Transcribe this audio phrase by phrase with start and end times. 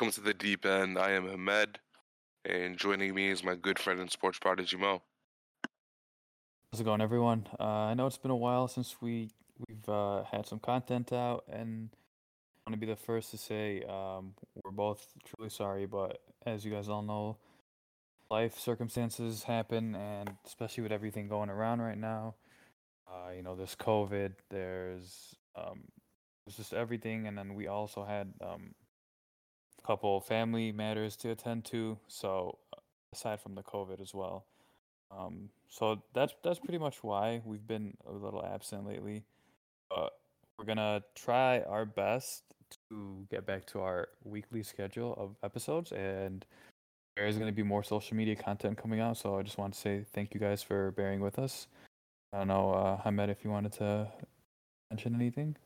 [0.00, 0.96] Welcome to the deep end.
[0.96, 1.80] I am Ahmed,
[2.44, 5.02] and joining me is my good friend and sports prodigy Mo.
[6.70, 7.48] How's it going, everyone?
[7.58, 9.30] Uh, I know it's been a while since we
[9.66, 13.82] we've uh, had some content out, and I want to be the first to say
[13.88, 15.86] um, we're both truly sorry.
[15.86, 17.38] But as you guys all know,
[18.30, 22.36] life circumstances happen, and especially with everything going around right now,
[23.08, 25.80] uh, you know, there's COVID, there's um,
[26.46, 28.76] there's just everything, and then we also had um,
[29.88, 31.98] couple family matters to attend to.
[32.06, 32.58] So
[33.12, 34.44] aside from the COVID as well.
[35.10, 39.24] Um, so that's that's pretty much why we've been a little absent lately.
[39.88, 40.12] But
[40.58, 42.42] we're gonna try our best
[42.90, 46.44] to get back to our weekly schedule of episodes, and
[47.16, 49.16] there is gonna be more social media content coming out.
[49.16, 51.66] So I just want to say thank you guys for bearing with us.
[52.34, 54.06] I don't know, uh, Hamed, if you wanted to
[54.90, 55.56] mention anything.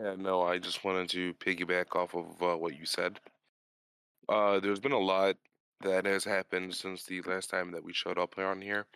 [0.00, 3.20] Yeah, no, I just wanted to piggyback off of uh, what you said.
[4.28, 5.36] Uh, there's been a lot
[5.82, 8.86] that has happened since the last time that we showed up on here.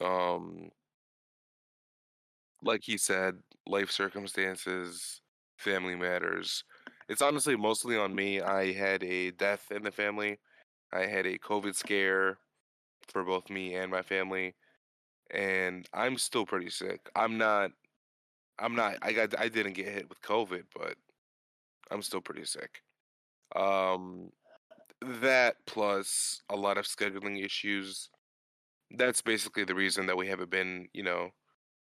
[0.00, 0.70] Um,
[2.62, 3.36] like he said,
[3.66, 5.20] life circumstances,
[5.58, 6.64] family matters.
[7.08, 8.40] It's honestly mostly on me.
[8.40, 10.38] I had a death in the family.
[10.92, 12.38] I had a COVID scare
[13.08, 14.54] for both me and my family,
[15.30, 17.00] and I'm still pretty sick.
[17.14, 17.70] I'm not.
[18.58, 18.98] I'm not.
[19.02, 19.38] I got.
[19.38, 20.94] I didn't get hit with COVID, but
[21.90, 22.82] I'm still pretty sick.
[23.54, 24.30] Um,
[25.02, 28.10] that plus a lot of scheduling issues.
[28.90, 31.30] That's basically the reason that we haven't been, you know,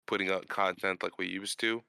[0.07, 1.83] putting out content like we used to.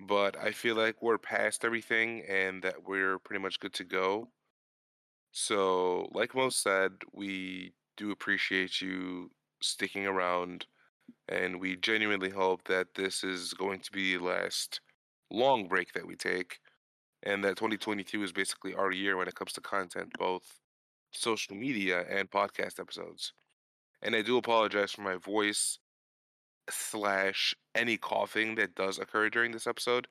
[0.00, 4.30] But I feel like we're past everything and that we're pretty much good to go.
[5.32, 9.30] So, like most said, we do appreciate you
[9.62, 10.66] sticking around
[11.28, 14.80] and we genuinely hope that this is going to be the last
[15.30, 16.60] long break that we take
[17.22, 20.60] and that 2022 is basically our year when it comes to content, both
[21.12, 23.32] social media and podcast episodes.
[24.02, 25.78] And I do apologize for my voice
[26.70, 30.06] slash any coughing that does occur during this episode.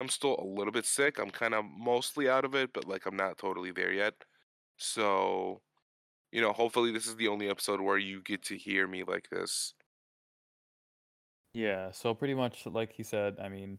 [0.00, 1.18] I'm still a little bit sick.
[1.18, 4.14] I'm kind of mostly out of it, but like I'm not totally there yet.
[4.76, 5.60] So,
[6.32, 9.28] you know, hopefully this is the only episode where you get to hear me like
[9.30, 9.74] this.
[11.52, 13.78] Yeah, so pretty much like he said, I mean,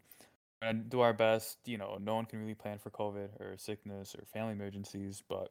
[0.62, 1.58] and do our best.
[1.66, 5.50] You know, no one can really plan for COVID or sickness or family emergencies, but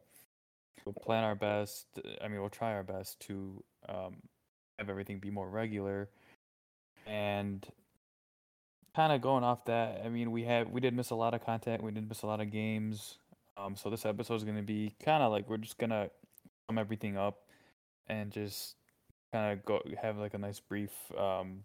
[0.85, 1.87] we'll plan our best.
[2.23, 4.17] I mean, we'll try our best to um,
[4.79, 6.09] have everything be more regular.
[7.07, 7.67] And
[8.97, 11.45] kind of going off that, I mean, we had we did miss a lot of
[11.45, 11.83] content.
[11.83, 13.19] We did miss a lot of games.
[13.57, 16.11] Um, so this episode is going to be kind of like we're just gonna
[16.69, 17.45] sum everything up
[18.09, 18.75] and just
[19.33, 21.63] kind of go have like a nice brief um,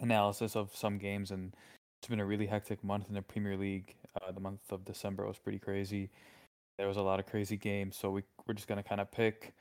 [0.00, 1.54] analysis of some games and
[2.02, 3.94] it's been a really hectic month in the Premier League.
[4.20, 6.10] Uh, the month of December was pretty crazy.
[6.76, 9.54] There was a lot of crazy games, so we we're just gonna kind of pick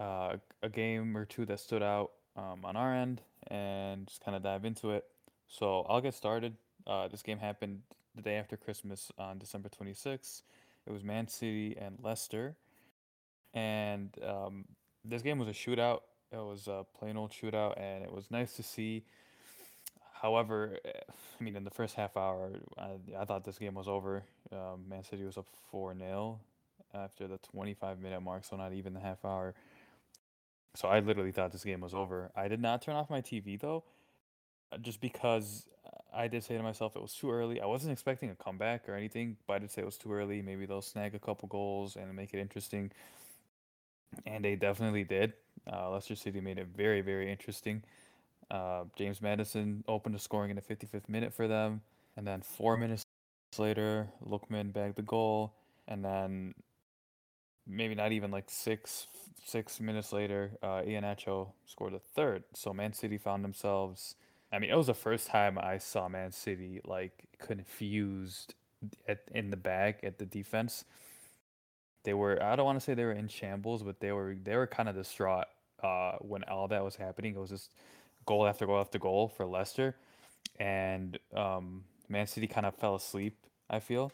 [0.00, 4.36] uh, a game or two that stood out um, on our end and just kind
[4.36, 5.04] of dive into it.
[5.46, 6.56] So I'll get started.
[6.88, 7.82] Uh, this game happened
[8.16, 10.42] the day after Christmas on December 26th.
[10.86, 12.56] It was Man City and Leicester,
[13.54, 14.64] and um,
[15.04, 16.00] this game was a shootout.
[16.32, 19.04] It was a plain old shootout, and it was nice to see
[20.22, 20.90] However, eh,
[21.40, 24.22] I mean, in the first half hour, I, I thought this game was over.
[24.52, 26.40] Um, Man City was up 4 0
[26.94, 29.54] after the 25 minute mark, so not even the half hour.
[30.74, 32.30] So I literally thought this game was over.
[32.36, 33.84] I did not turn off my TV though,
[34.72, 35.68] uh, just because
[36.14, 37.60] I did say to myself it was too early.
[37.60, 40.42] I wasn't expecting a comeback or anything, but I did say it was too early.
[40.42, 42.90] Maybe they'll snag a couple goals and make it interesting.
[44.24, 45.34] And they definitely did.
[45.70, 47.82] Uh, Leicester City made it very, very interesting.
[48.50, 51.82] Uh, James Maddison opened the scoring in the 55th minute for them,
[52.16, 53.04] and then four minutes
[53.58, 55.54] later, Lookman bagged the goal,
[55.88, 56.54] and then
[57.66, 59.06] maybe not even like six
[59.44, 62.44] six minutes later, uh, Iheanacho scored a third.
[62.54, 64.16] So Man City found themselves.
[64.52, 68.54] I mean, it was the first time I saw Man City like confused
[69.08, 70.84] at in the back at the defense.
[72.04, 74.56] They were I don't want to say they were in shambles, but they were they
[74.56, 75.46] were kind of distraught
[75.82, 77.34] uh, when all that was happening.
[77.34, 77.70] It was just
[78.26, 79.96] goal after goal after goal for Leicester,
[80.58, 83.36] and um, Man City kind of fell asleep.
[83.68, 84.12] I feel,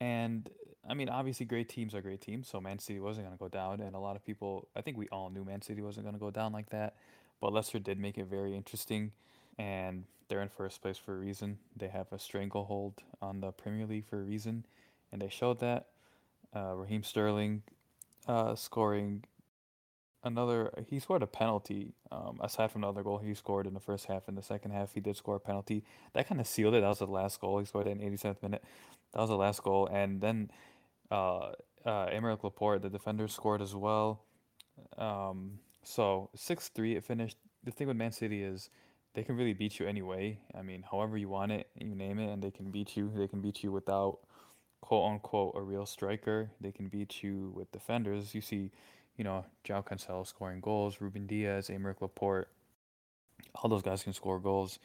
[0.00, 0.48] and
[0.88, 3.48] I mean, obviously, great teams are great teams, so Man City wasn't going to go
[3.48, 6.14] down, and a lot of people, I think we all knew Man City wasn't going
[6.14, 6.96] to go down like that,
[7.40, 9.12] but Leicester did make it very interesting,
[9.58, 11.58] and they're in first place for a reason.
[11.76, 14.66] They have a stranglehold on the Premier League for a reason,
[15.12, 15.86] and they showed that.
[16.54, 17.62] Uh, Raheem Sterling
[18.26, 19.24] uh, scoring
[20.24, 23.80] another he scored a penalty um, aside from the other goal he scored in the
[23.80, 25.84] first half in the second half he did score a penalty
[26.14, 28.64] that kind of sealed it that was the last goal he scored in 87th minute
[29.12, 30.50] That was the last goal, and then
[31.10, 31.52] uh,
[31.86, 32.10] uh,
[32.42, 34.22] Laporte, the defender, scored as well.
[34.98, 37.38] Um, so six three it finished.
[37.64, 38.70] The thing with Man City is
[39.14, 40.40] they can really beat you anyway.
[40.58, 43.12] I mean, however you want it, you name it, and they can beat you.
[43.16, 44.20] They can beat you without
[44.82, 46.50] quote unquote a real striker.
[46.60, 48.34] They can beat you with defenders.
[48.34, 48.72] You see,
[49.18, 52.48] you know, João Cancelo scoring goals, Ruben Dias, Aymeric Laporte,
[53.54, 54.78] all those guys can score goals.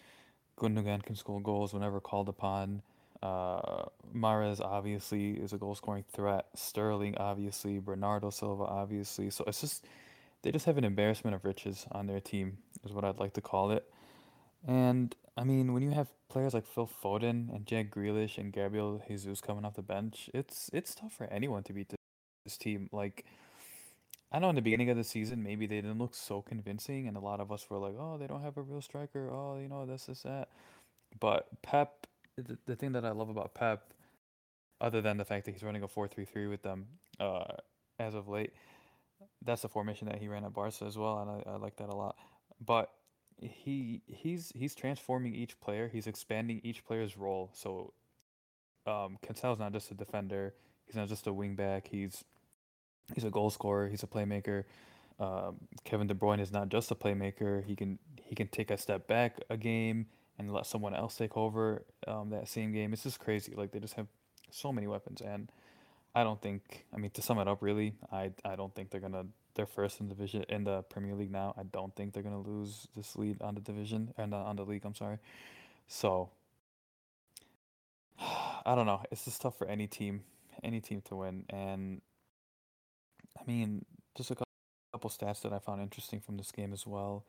[0.59, 2.81] Gundogan can score goals whenever called upon.
[3.21, 6.47] Uh, Mahrez obviously is a goal scoring threat.
[6.55, 9.29] Sterling obviously, Bernardo Silva obviously.
[9.29, 9.85] So it's just
[10.41, 13.41] they just have an embarrassment of riches on their team, is what I'd like to
[13.41, 13.85] call it.
[14.67, 19.01] And I mean, when you have players like Phil Foden and Jack Grealish and Gabriel
[19.07, 21.93] Jesus coming off the bench, it's it's tough for anyone to beat
[22.43, 22.89] this team.
[22.91, 23.25] Like
[24.33, 27.15] I know in the beginning of the season, maybe they didn't look so convincing, and
[27.15, 29.29] a lot of us were like, "Oh, they don't have a real striker.
[29.31, 30.49] Oh, you know, this, this, that."
[31.19, 33.93] But Pep, the, the thing that I love about Pep,
[34.81, 36.87] other than the fact that he's running a four-three-three with them
[37.19, 37.43] uh,
[37.99, 38.53] as of late,
[39.43, 41.89] that's the formation that he ran at Barca as well, and I, I like that
[41.89, 42.15] a lot.
[42.65, 42.89] But
[43.39, 45.89] he he's he's transforming each player.
[45.91, 47.51] He's expanding each player's role.
[47.53, 47.93] So
[48.87, 50.53] um, Cancelo's not just a defender.
[50.85, 51.87] He's not just a wingback.
[51.87, 52.23] He's
[53.13, 53.87] he's a goal scorer.
[53.87, 54.63] He's a playmaker.
[55.19, 57.63] Um, Kevin De Bruyne is not just a playmaker.
[57.63, 60.07] He can he can take a step back a game
[60.39, 62.93] and let someone else take over um, that same game.
[62.93, 63.53] It's just crazy.
[63.55, 64.07] Like they just have
[64.49, 65.51] so many weapons, and
[66.15, 66.85] I don't think.
[66.93, 69.25] I mean, to sum it up, really, I I don't think they're gonna.
[69.55, 71.53] They're first in the division in the Premier League now.
[71.57, 74.83] I don't think they're gonna lose this lead on the division and on the league.
[74.83, 75.19] I'm sorry.
[75.87, 76.29] So
[78.65, 79.01] I don't know.
[79.11, 80.23] It's just tough for any team,
[80.63, 81.45] any team to win.
[81.49, 82.01] And
[83.39, 83.85] I mean,
[84.15, 84.35] just a
[84.93, 87.23] couple stats that I found interesting from this game as well.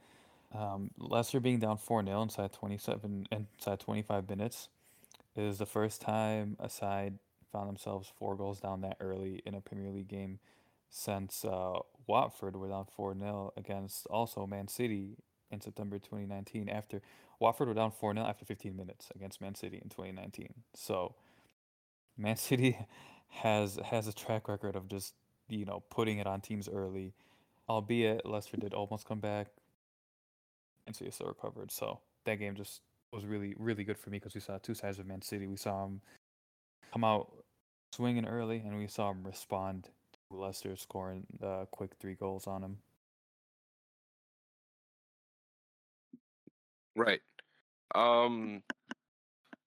[0.54, 4.68] Um, Leicester being down 4 0 inside 27 inside 25 minutes
[5.34, 7.18] is the first time a side
[7.52, 10.38] found themselves four goals down that early in a Premier League game
[10.90, 15.16] since uh, Watford were down 4 0 against also Man City
[15.50, 16.68] in September 2019.
[16.68, 17.02] After
[17.40, 20.54] Watford were down 4 0 after 15 minutes against Man City in 2019.
[20.74, 21.14] So
[22.16, 22.78] Man City
[23.28, 25.14] has has a track record of just
[25.49, 27.12] you know putting it on teams early,
[27.69, 29.49] albeit Leicester did almost come back.
[30.87, 31.73] And City still recovered.
[31.73, 32.81] So that game just
[33.12, 35.46] was really really good for me because we saw two sides of Man City.
[35.46, 36.00] We saw them
[36.93, 37.32] come out
[37.93, 42.61] swinging early, and we saw them respond to Leicester scoring the quick three goals on
[42.61, 42.79] them.
[46.97, 47.20] Right.
[47.94, 48.62] Um,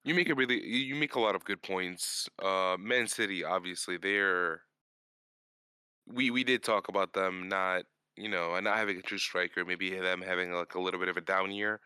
[0.04, 2.30] you make a really you make a lot of good points.
[2.42, 4.62] Uh, Man City, obviously, they're
[6.14, 7.84] we we did talk about them not
[8.16, 11.18] you know not having a true striker, maybe them having like a little bit of
[11.18, 11.80] a down year.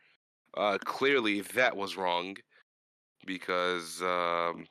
[0.56, 2.36] Uh, clearly, that was wrong
[3.26, 4.66] because um,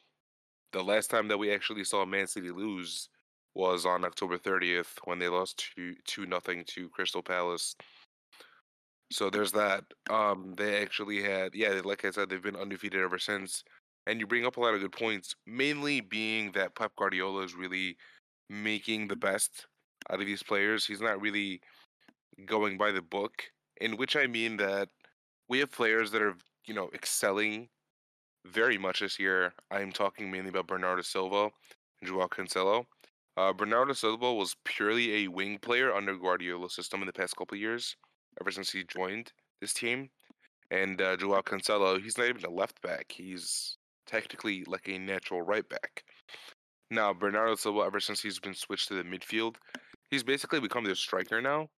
[0.73, 3.09] the last time that we actually saw Man City lose
[3.55, 7.75] was on October 30th when they lost two two nothing to Crystal Palace.
[9.13, 9.85] So there's that.
[10.09, 13.65] Um, they actually had, yeah, like I said, they've been undefeated ever since.
[14.07, 17.55] And you bring up a lot of good points, mainly being that Pep Guardiola is
[17.55, 17.97] really
[18.51, 19.67] making the best
[20.11, 20.85] out of these players.
[20.85, 21.61] He's not really
[22.45, 23.45] going by the book,
[23.81, 24.89] in which I mean that
[25.49, 26.35] we have players that are,
[26.67, 27.69] you know, excelling
[28.47, 29.53] very much this year.
[29.71, 31.45] I'm talking mainly about Bernardo Silva
[32.01, 32.85] and Joao Cancelo.
[33.37, 37.57] Uh, Bernardo Silva was purely a wing player under Guardiola's system in the past couple
[37.57, 37.97] years
[38.41, 40.11] ever since he joined this team.
[40.71, 43.07] And uh, Joao Cancelo, he's not even a left back.
[43.11, 43.77] He's
[44.07, 46.05] technically like a natural right back.
[46.91, 49.57] Now, Bernardo Silva, ever since he's been switched to the midfield,
[50.11, 51.69] he's basically become their striker now,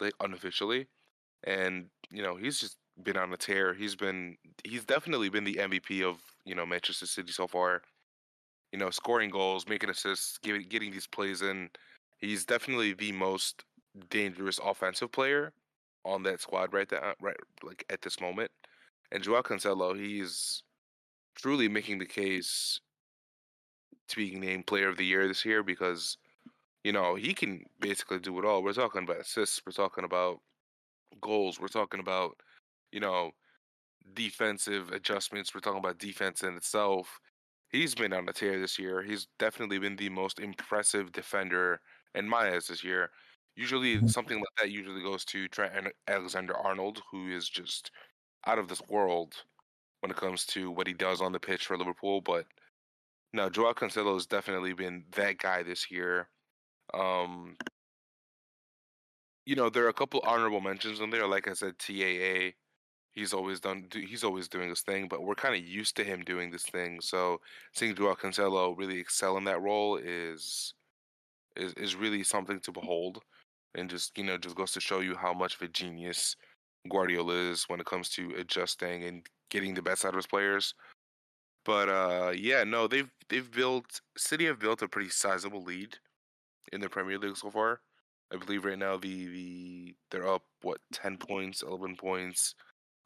[0.00, 0.88] like unofficially.
[1.44, 3.72] And, you know, he's just been on a tear.
[3.72, 7.82] He's been, he's definitely been the MVP of, you know, Manchester City so far.
[8.72, 11.70] You know, scoring goals, making assists, getting, getting these plays in.
[12.18, 13.64] He's definitely the most
[14.10, 15.52] dangerous offensive player
[16.04, 18.50] on that squad right there, uh, right like at this moment.
[19.12, 20.62] And Joao Cancelo, he's
[21.34, 22.80] truly making the case
[24.08, 26.18] to be named Player of the Year this year because
[26.84, 28.62] you know he can basically do it all.
[28.62, 30.40] We're talking about assists, we're talking about
[31.20, 32.40] goals, we're talking about
[32.92, 33.32] you know
[34.14, 37.20] defensive adjustments, we're talking about defense in itself.
[37.70, 39.02] He's been on a tear this year.
[39.02, 41.80] He's definitely been the most impressive defender
[42.14, 43.10] in my eyes this year.
[43.56, 44.08] Usually, Mhm.
[44.08, 47.90] something like that usually goes to Trent Alexander Arnold, who is just
[48.46, 49.44] out of this world
[50.00, 52.20] when it comes to what he does on the pitch for Liverpool.
[52.22, 52.46] But
[53.32, 56.28] no, Joao Cancelo has definitely been that guy this year.
[56.94, 57.56] Um,
[59.44, 61.26] you know, there are a couple honorable mentions in there.
[61.26, 62.52] Like I said, TAA,
[63.18, 63.88] He's always done.
[63.92, 67.00] He's always doing this thing, but we're kind of used to him doing this thing.
[67.00, 67.40] So
[67.72, 70.72] seeing Joao Cancelo really excel in that role is
[71.56, 73.20] is is really something to behold,
[73.74, 76.36] and just you know just goes to show you how much of a genius
[76.88, 80.74] Guardiola is when it comes to adjusting and getting the best out of his players.
[81.68, 85.98] But uh, yeah, no, they've they've built City have built a pretty sizable lead
[86.72, 87.82] in the Premier League so far.
[88.32, 92.54] I believe right now the the they're up what ten points, eleven points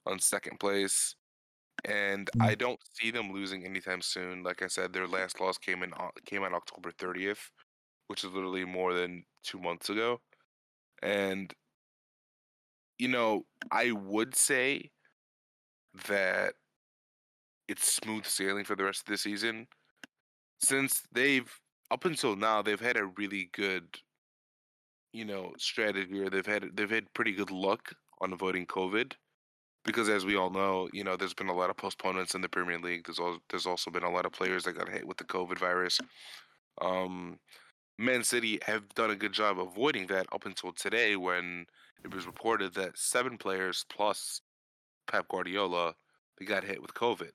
[0.06, 1.16] on second place,
[1.84, 2.46] and Mm.
[2.46, 4.42] I don't see them losing anytime soon.
[4.44, 5.94] Like I said, their last loss came in
[6.26, 7.50] came on October thirtieth,
[8.08, 10.20] which is literally more than two months ago,
[11.02, 11.54] and
[12.98, 14.90] you know I would say
[16.08, 16.54] that
[17.68, 19.66] it's smooth sailing for the rest of the season.
[20.62, 21.50] Since they've
[21.90, 23.84] up until now they've had a really good
[25.12, 29.12] you know strategy or they've had they've had pretty good luck on avoiding covid
[29.84, 32.48] because as we all know you know there's been a lot of postponements in the
[32.48, 33.04] premier league.
[33.04, 35.58] There's also there's also been a lot of players that got hit with the covid
[35.58, 36.00] virus.
[36.80, 37.38] Um
[37.98, 41.66] man city have done a good job avoiding that up until today when
[42.04, 44.40] it was reported that seven players plus
[45.06, 45.94] pep guardiola
[46.38, 47.32] they got hit with covid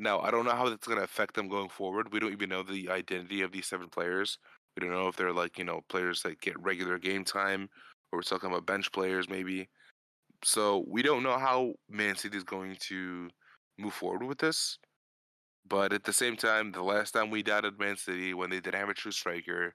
[0.00, 2.12] now, I don't know how that's going to affect them going forward.
[2.12, 4.38] We don't even know the identity of these seven players.
[4.76, 7.68] We don't know if they're like, you know, players that get regular game time
[8.10, 9.68] or we're talking about bench players maybe.
[10.42, 13.28] So we don't know how Man City is going to
[13.78, 14.78] move forward with this.
[15.68, 18.80] But at the same time, the last time we doubted Man City when they didn't
[18.80, 19.74] have a true striker,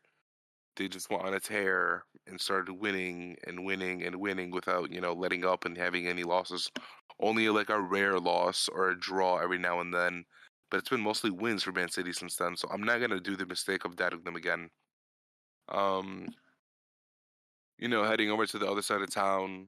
[0.76, 5.00] they just went on a tear and started winning and winning and winning without, you
[5.00, 6.72] know, letting up and having any losses.
[7.20, 10.26] Only like a rare loss or a draw every now and then.
[10.70, 13.36] But it's been mostly wins for Man City since then, so I'm not gonna do
[13.36, 14.70] the mistake of doubting them again.
[15.70, 16.28] Um
[17.78, 19.68] you know, heading over to the other side of town,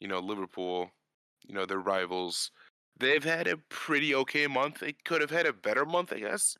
[0.00, 0.90] you know, Liverpool,
[1.46, 2.50] you know, their rivals.
[2.98, 4.80] They've had a pretty okay month.
[4.80, 6.56] They could have had a better month, I guess.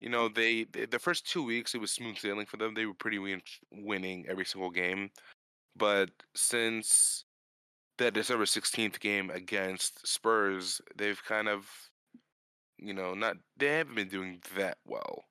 [0.00, 2.74] You know, they, they the first two weeks it was smooth sailing for them.
[2.74, 5.10] They were pretty win- winning every single game,
[5.76, 7.24] but since
[8.02, 11.66] that December sixteenth game against Spurs, they've kind of,
[12.78, 15.24] you know, not they haven't been doing that well.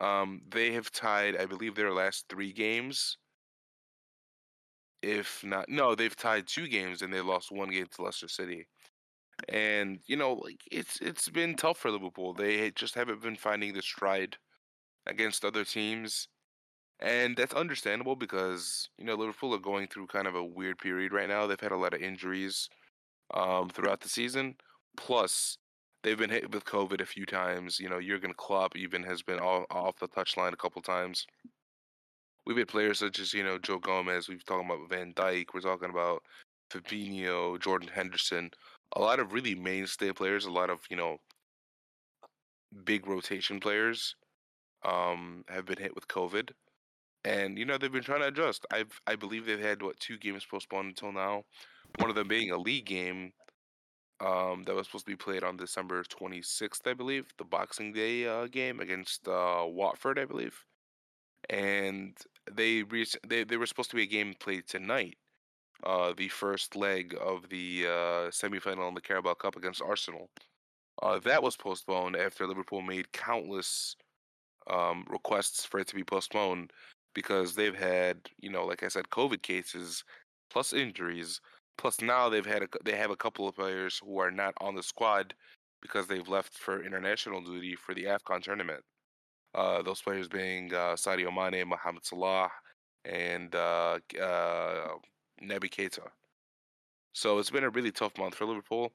[0.00, 3.18] Um, they have tied, I believe, their last three games.
[5.02, 8.66] If not, no, they've tied two games and they lost one game to Leicester City.
[9.48, 12.34] And you know, like it's it's been tough for Liverpool.
[12.34, 14.36] They just haven't been finding the stride
[15.06, 16.28] against other teams,
[17.00, 21.12] and that's understandable because you know Liverpool are going through kind of a weird period
[21.12, 21.46] right now.
[21.46, 22.68] They've had a lot of injuries
[23.34, 24.56] um, throughout the season.
[24.96, 25.58] Plus,
[26.02, 27.78] they've been hit with COVID a few times.
[27.78, 31.26] You know, Jurgen Klopp even has been off, off the touchline a couple times.
[32.46, 34.28] We've had players such as you know Joe Gomez.
[34.28, 35.46] We've talking about Van Dijk.
[35.54, 36.22] We're talking about
[36.72, 38.50] Fabinho, Jordan Henderson.
[38.96, 40.46] A lot of really mainstay players.
[40.46, 41.18] A lot of you know
[42.84, 44.16] big rotation players
[44.84, 46.50] um, have been hit with COVID,
[47.24, 48.66] and you know they've been trying to adjust.
[48.70, 51.44] I've I believe they've had what two games postponed until now.
[51.98, 53.32] One of them being a league game
[54.20, 58.26] um, that was supposed to be played on December 26th, I believe, the Boxing Day
[58.26, 60.56] uh, game against uh, Watford, I believe.
[61.50, 62.16] And
[62.52, 65.16] they, re- they they were supposed to be a game played tonight,
[65.84, 70.28] uh, the first leg of the uh, semifinal in the Carabao Cup against Arsenal.
[71.00, 73.94] Uh, that was postponed after Liverpool made countless
[74.68, 76.72] um, requests for it to be postponed
[77.14, 80.04] because they've had, you know, like I said, COVID cases
[80.50, 81.40] plus injuries
[81.78, 84.74] Plus, now they've had a, they have a couple of players who are not on
[84.74, 85.32] the squad
[85.80, 88.82] because they've left for international duty for the Afcon tournament.
[89.54, 92.50] Uh, those players being uh, Sadio Mane, Mohamed Salah,
[93.04, 94.88] and uh, uh,
[95.40, 96.08] Naby Keita.
[97.12, 98.92] So it's been a really tough month for Liverpool.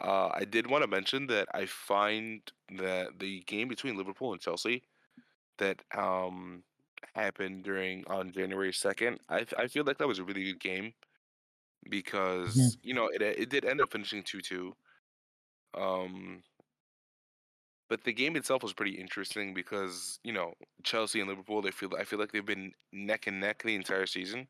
[0.00, 2.40] Uh, I did want to mention that I find
[2.78, 4.84] that the game between Liverpool and Chelsea
[5.58, 6.62] that um,
[7.14, 10.94] happened during on January second, I I feel like that was a really good game
[11.90, 14.76] because you know it it did end up finishing two two.
[15.74, 16.42] Um,
[17.88, 21.90] but the game itself was pretty interesting because you know Chelsea and Liverpool they feel
[21.98, 24.48] I feel like they've been neck and neck the entire season.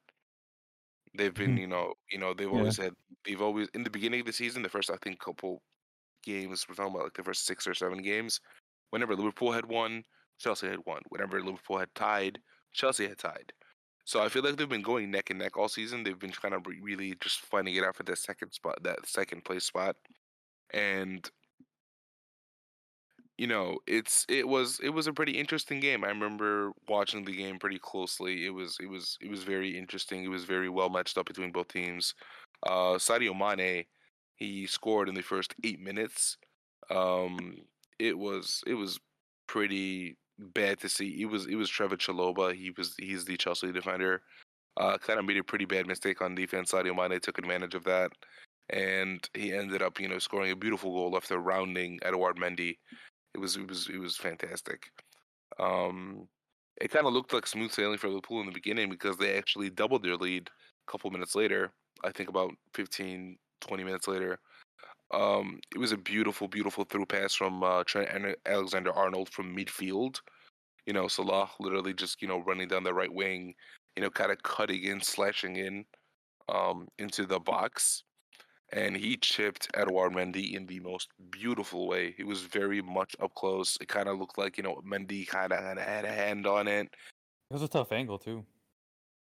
[1.14, 1.58] They've been Mhm.
[1.58, 2.52] you know you know they've Yeah.
[2.52, 2.94] always had
[3.24, 5.62] they've always in the beginning of the season the first I think couple
[6.24, 8.40] games we're talking about like the first six or seven games.
[8.90, 10.04] Whenever Liverpool had won,
[10.42, 11.02] Chelsea had won.
[11.08, 12.40] Whenever Liverpool had tied,
[12.72, 13.52] Chelsea had tied.
[14.04, 16.02] So I feel like they've been going neck and neck all season.
[16.02, 19.06] They've been kind of re- really just fighting it out for that second spot, that
[19.06, 19.96] second place spot,
[20.74, 21.30] and
[23.38, 26.02] you know it's it was it was a pretty interesting game.
[26.04, 28.44] I remember watching the game pretty closely.
[28.44, 30.24] It was it was it was very interesting.
[30.24, 32.14] It was very well matched up between both teams.
[32.64, 33.84] Uh, Sadio Mane,
[34.34, 36.38] he scored in the first eight minutes.
[36.90, 37.54] Um,
[38.00, 38.98] it was it was
[39.46, 41.20] pretty bad to see.
[41.22, 42.54] It was it was Trevor Chalobah.
[42.54, 44.22] He was he's the Chelsea defender.
[44.78, 46.72] Uh, kind of made a pretty bad mistake on defense.
[46.72, 48.10] Sadio Mane took advantage of that,
[48.70, 52.78] and he ended up you know scoring a beautiful goal after rounding Edouard Mendy.
[53.34, 54.84] It was it was it was fantastic.
[55.58, 56.28] Um,
[56.80, 59.70] it kind of looked like smooth sailing for Liverpool in the beginning because they actually
[59.70, 60.48] doubled their lead
[60.88, 61.72] a couple minutes later.
[62.04, 64.40] I think about 15, 20 minutes later.
[65.12, 70.20] Um, it was a beautiful, beautiful through pass from uh, Trent Alexander Arnold from midfield.
[70.86, 73.54] You know, Salah literally just you know running down the right wing,
[73.96, 75.84] you know, kind of cutting in, slashing in
[76.48, 78.04] um, into the box,
[78.72, 82.14] and he chipped Edouard Mendy in the most beautiful way.
[82.16, 83.76] He was very much up close.
[83.80, 86.88] It kind of looked like you know Mendy kind of had a hand on it.
[87.50, 88.44] It was a tough angle too.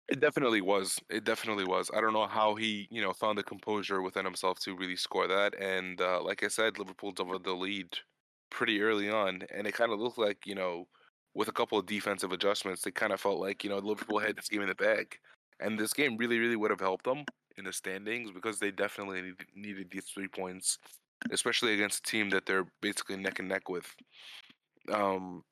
[0.08, 1.00] It definitely was.
[1.10, 1.90] It definitely was.
[1.92, 5.26] I don't know how he, you know, found the composure within himself to really score
[5.26, 5.54] that.
[5.60, 7.88] And uh, like I said, Liverpool doubled the lead
[8.50, 10.86] pretty early on, and it kind of looked like, you know,
[11.34, 14.36] with a couple of defensive adjustments, they kind of felt like, you know, Liverpool had
[14.36, 15.18] this game in the bag,
[15.58, 17.25] and this game really, really would have helped them
[17.56, 20.78] in the standings because they definitely needed these three points,
[21.32, 23.92] especially against a team that they're basically neck and neck with.
[24.92, 25.42] Um.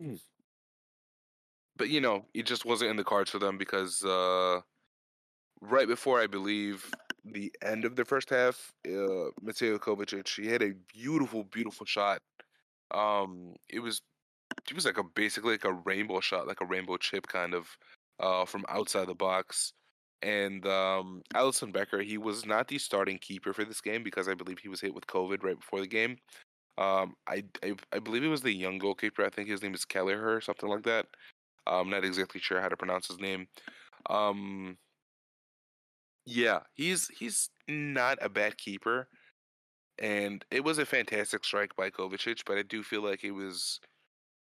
[1.76, 4.60] but you know, it just wasn't in the cards for them because uh,
[5.60, 6.90] right before I believe
[7.24, 12.20] the end of the first half, uh, Mateo Kovacic he had a beautiful, beautiful shot.
[12.90, 14.02] Um, it was
[14.68, 17.68] it was like a basically like a rainbow shot, like a rainbow chip kind of
[18.20, 19.72] uh, from outside the box.
[20.22, 24.34] And um, Alisson Becker, he was not the starting keeper for this game because I
[24.34, 26.18] believe he was hit with COVID right before the game.
[26.78, 29.24] Um, I, I, I believe it was the young goalkeeper.
[29.24, 31.06] I think his name is Kelleher, or something like that.
[31.66, 33.48] I'm not exactly sure how to pronounce his name.
[34.10, 34.78] Um,
[36.24, 39.08] yeah, he's he's not a bad keeper,
[39.98, 42.42] and it was a fantastic strike by Kovacic.
[42.46, 43.80] But I do feel like it was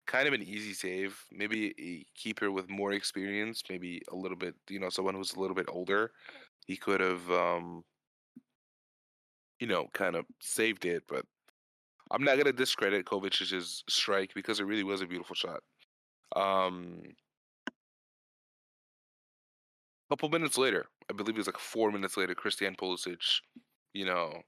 [0.07, 1.23] kind of an easy save.
[1.31, 5.41] Maybe a keeper with more experience, maybe a little bit, you know, someone who's a
[5.41, 6.11] little bit older,
[6.67, 7.83] he could have, um,
[9.59, 11.03] you know, kind of saved it.
[11.07, 11.25] But
[12.11, 15.61] I'm not gonna discredit Kovacic's strike because it really was a beautiful shot.
[16.35, 17.01] Um,
[20.09, 23.41] a couple minutes later, I believe it was like four minutes later, Christian Pulisic,
[23.93, 24.41] you know,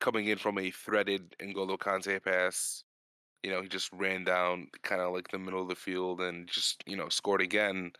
[0.00, 2.84] coming in from a threaded N'Golo Kante pass,
[3.42, 6.48] you know, he just ran down kind of like the middle of the field and
[6.48, 7.92] just, you know, scored again.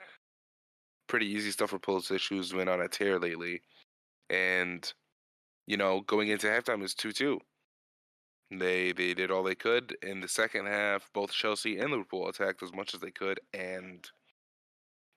[1.09, 3.63] Pretty easy stuff for Pulisic, who's been on a tear lately.
[4.31, 4.93] And,
[5.67, 7.41] you know, going into halftime is 2 2.
[8.51, 11.11] They they did all they could in the second half.
[11.13, 14.09] Both Chelsea and Liverpool attacked as much as they could, and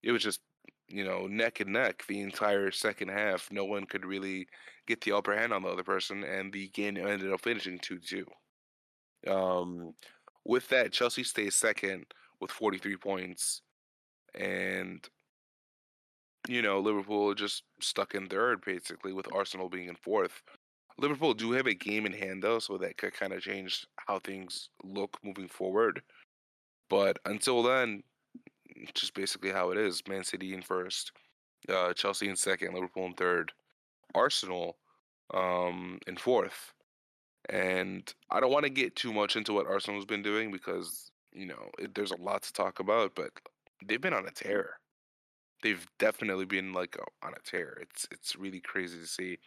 [0.04, 0.42] it was just
[0.90, 3.50] you know neck and neck the entire second half.
[3.52, 4.48] No one could really
[4.86, 8.00] get the upper hand on the other person, and the game ended up finishing two
[8.00, 8.26] two.
[9.28, 9.94] Um,
[10.44, 12.06] with that, Chelsea stays second
[12.42, 13.62] with forty three points,
[14.36, 15.08] and
[16.50, 20.42] you know Liverpool just stuck in third basically, with Arsenal being in fourth.
[20.98, 24.20] Liverpool do have a game in hand though, so that could kind of change how
[24.20, 26.02] things look moving forward.
[26.90, 28.04] But until then,
[28.94, 30.04] just basically how it is.
[30.08, 31.12] Man City in first,
[31.70, 33.52] uh, Chelsea in second, Liverpool in third,
[34.14, 34.78] Arsenal
[35.34, 36.74] um, in fourth.
[37.50, 41.48] And I don't want to get too much into what Arsenal's been doing because you
[41.48, 43.32] know it, there's a lot to talk about, but
[43.86, 44.80] they've been on a tear.
[45.64, 47.78] They've definitely been like on a tear.
[47.82, 49.40] It's it's really crazy to see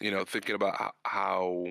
[0.00, 1.64] you know, thinking about how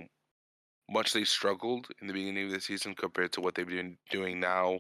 [0.90, 4.40] much they struggled in the beginning of the season compared to what they've been doing
[4.40, 4.80] now.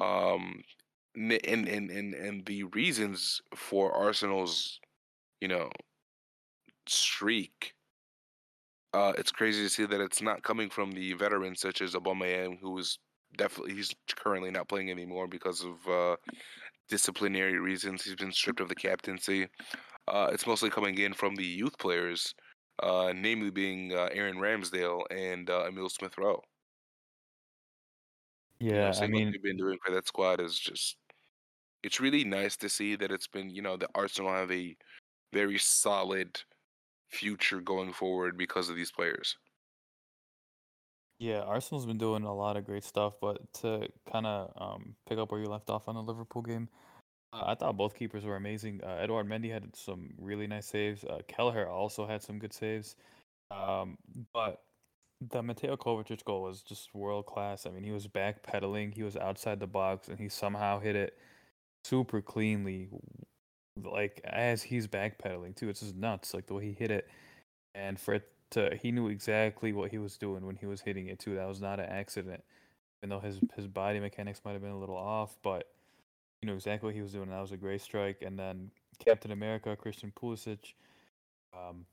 [0.00, 0.62] Um,
[1.14, 1.32] and,
[1.68, 4.80] and, and, and the reasons for Arsenal's,
[5.40, 5.70] you know,
[6.86, 7.74] streak.
[8.94, 12.58] Uh, it's crazy to see that it's not coming from the veterans such as Aubameyang,
[12.60, 12.98] who is
[13.36, 16.16] definitely he's currently not playing anymore because of uh,
[16.88, 18.02] disciplinary reasons.
[18.02, 19.48] He's been stripped of the captaincy.
[20.06, 22.34] Uh, it's mostly coming in from the youth players
[22.82, 26.42] uh, namely being uh, Aaron Ramsdale and uh, Emil Smith Rowe.
[28.60, 30.96] Yeah, you know, I mean, what they've been doing for that squad is just
[31.82, 34.76] it's really nice to see that it's been you know the Arsenal have a
[35.32, 36.40] very solid
[37.08, 39.36] future going forward because of these players.
[41.18, 45.18] Yeah, Arsenal's been doing a lot of great stuff, but to kind of um, pick
[45.18, 46.68] up where you left off on the Liverpool game,
[47.32, 48.80] uh, I thought both keepers were amazing.
[48.84, 51.04] Uh, Edouard Mendy had some really nice saves.
[51.04, 52.96] Uh, Kelleher also had some good saves.
[53.50, 53.98] Um,
[54.34, 54.62] but
[55.20, 57.66] the Mateo Kovacic goal was just world class.
[57.66, 61.18] I mean, he was backpedaling, he was outside the box, and he somehow hit it
[61.84, 62.88] super cleanly,
[63.82, 65.68] like as he's backpedaling too.
[65.68, 67.08] It's just nuts, like the way he hit it.
[67.74, 71.08] and for it to he knew exactly what he was doing when he was hitting
[71.08, 71.36] it too.
[71.36, 72.42] That was not an accident.
[73.02, 75.68] Even though his his body mechanics might have been a little off, but
[76.42, 77.30] you know exactly what he was doing.
[77.30, 78.22] That was a great strike.
[78.22, 80.74] And then Captain America, Christian Pulisic,
[81.54, 81.86] um,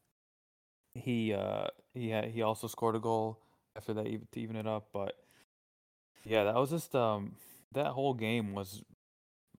[0.93, 3.39] he uh, he had, he also scored a goal
[3.75, 4.87] after that to even it up.
[4.93, 5.15] But
[6.23, 7.35] yeah, that was just um,
[7.73, 8.83] that whole game was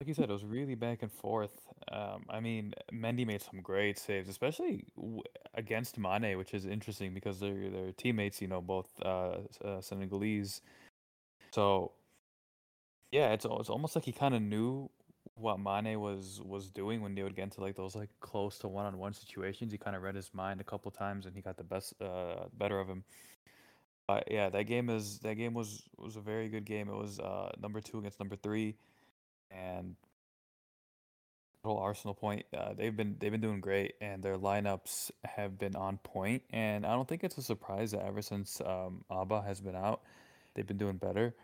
[0.01, 1.69] like you said, it was really back and forth.
[1.91, 5.23] Um, I mean, Mendy made some great saves, especially w-
[5.55, 8.43] against Mane, which is interesting because they're they're teammates.
[8.43, 10.61] You know, both uh, uh, Senegalese.
[11.53, 11.93] So
[13.17, 14.91] yeah, it's it's almost like he kind of knew
[15.37, 18.69] what Mane was was doing when they would get into like those like close to
[18.69, 19.73] one on one situations.
[19.73, 22.45] He kind of read his mind a couple times and he got the best uh
[22.53, 23.05] better of him.
[24.07, 26.91] But yeah, that game is that game was was a very good game.
[26.91, 28.77] It was uh number two against number three,
[29.51, 29.97] and
[31.65, 32.45] whole Arsenal point.
[32.55, 36.43] Uh, they've been they've been doing great, and their lineups have been on point.
[36.51, 40.03] And I don't think it's a surprise that ever since um, Auba has been out,
[40.55, 41.35] they've been doing better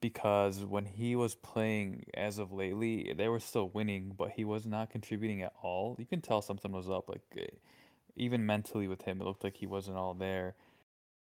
[0.00, 4.66] because when he was playing as of lately, they were still winning, but he was
[4.66, 5.96] not contributing at all.
[5.98, 7.08] You can tell something was up.
[7.08, 7.46] Like eh,
[8.16, 10.54] even mentally with him, it looked like he wasn't all there.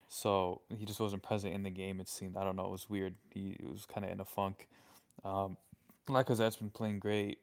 [0.08, 2.00] So he just wasn't present in the game.
[2.00, 2.66] It seemed I don't know.
[2.66, 3.14] It was weird.
[3.30, 4.68] He was kind of in a funk.
[5.24, 5.56] Um,
[6.08, 7.38] Lacazette's been playing great.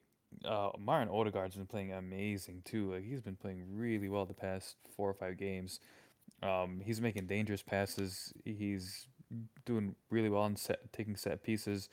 [0.46, 2.94] Uh, Martin Odegaard's been playing amazing too.
[2.94, 5.80] Like he's been playing really well the past four or five games.
[6.42, 8.34] Um, he's making dangerous passes.
[8.46, 9.08] He's
[9.66, 11.90] doing really well in set, taking set pieces.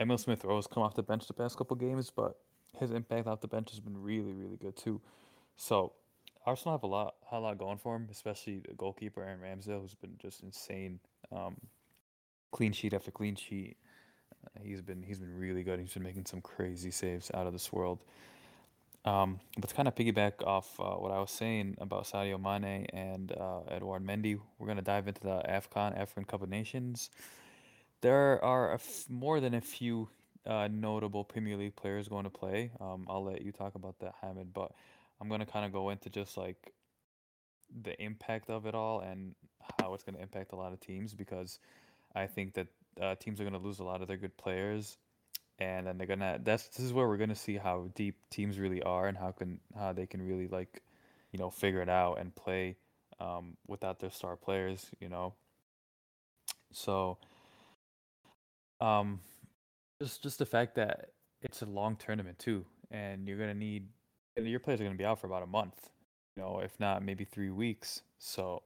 [0.00, 2.36] Emil Smith Rowe's come off the bench the past couple games, but
[2.78, 5.00] his impact off the bench has been really, really good too.
[5.56, 5.92] So
[6.46, 9.94] Arsenal have a lot, a lot going for him, especially the goalkeeper Aaron Ramsdale, who's
[9.94, 10.98] been just insane.
[11.30, 11.56] Um,
[12.50, 13.76] clean sheet after clean sheet.
[14.44, 15.78] Uh, he's been he's been really good.
[15.78, 18.00] He's been making some crazy saves out of this world.
[19.04, 22.86] Um, but to kind of piggyback off uh, what I was saying about Sadio Mane
[22.92, 27.10] and uh, Edouard Mendy, we're going to dive into the AFCON, African Cup of Nations.
[28.00, 30.08] There are more than a few
[30.46, 32.70] uh, notable Premier League players going to play.
[32.80, 34.72] Um, I'll let you talk about that, Hamed, but
[35.20, 36.72] I'm going to kind of go into just like
[37.82, 39.34] the impact of it all and
[39.80, 41.58] how it's going to impact a lot of teams because
[42.14, 42.66] I think that
[43.00, 44.98] uh, teams are going to lose a lot of their good players
[45.62, 48.82] and then they're gonna that's this is where we're gonna see how deep teams really
[48.82, 50.82] are and how can how they can really like
[51.30, 52.76] you know figure it out and play
[53.20, 55.34] um, without their star players you know?
[56.72, 57.18] So
[58.80, 59.20] um
[60.00, 61.10] just just the fact that
[61.42, 63.88] it's a long tournament too and you're gonna need
[64.36, 65.90] your players are gonna be out for about a month
[66.34, 68.02] you know if not maybe three weeks.
[68.18, 68.62] So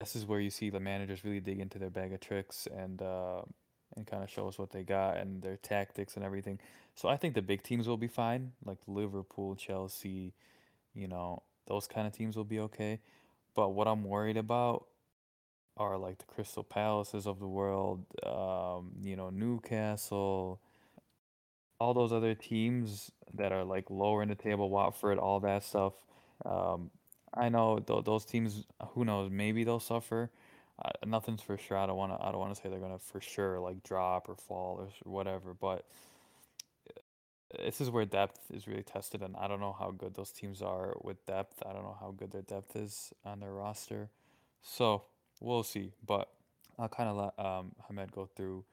[0.00, 3.00] this is where you see the managers really dig into their bag of tricks and
[3.00, 3.42] uh,
[3.96, 6.58] and kind of show us what they got and their tactics and everything.
[6.94, 10.32] So I think the big teams will be fine, like Liverpool, Chelsea,
[10.94, 13.00] you know, those kind of teams will be okay.
[13.54, 14.86] But what I'm worried about
[15.76, 20.60] are like the Crystal Palaces of the world, um, you know, Newcastle,
[21.80, 25.94] all those other teams that are like lower in the table, Watford, all that stuff.
[26.44, 26.90] Um,
[27.32, 30.30] I know th- those teams, who knows, maybe they'll suffer
[30.82, 31.76] uh, nothing's for sure.
[31.76, 32.24] I don't want to.
[32.24, 35.54] I don't want to say they're gonna for sure like drop or fall or whatever.
[35.54, 35.84] But
[37.56, 40.62] this is where depth is really tested, and I don't know how good those teams
[40.62, 41.62] are with depth.
[41.64, 44.10] I don't know how good their depth is on their roster.
[44.62, 45.04] So
[45.40, 45.92] we'll see.
[46.04, 46.28] But
[46.78, 48.64] I'll kind of let um, Hamed go through,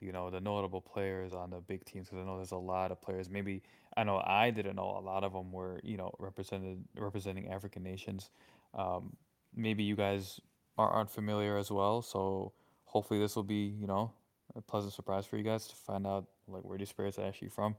[0.00, 2.90] you know, the notable players on the big teams because I know there's a lot
[2.90, 3.30] of players.
[3.30, 3.62] Maybe
[3.96, 7.82] I know I didn't know a lot of them were you know represented representing African
[7.82, 8.30] nations.
[8.74, 9.16] Um,
[9.54, 10.40] maybe you guys
[10.76, 12.02] are unfamiliar as well.
[12.02, 12.52] So
[12.84, 14.12] hopefully this will be, you know,
[14.56, 17.48] a pleasant surprise for you guys to find out like where these spirits are actually
[17.48, 17.76] from.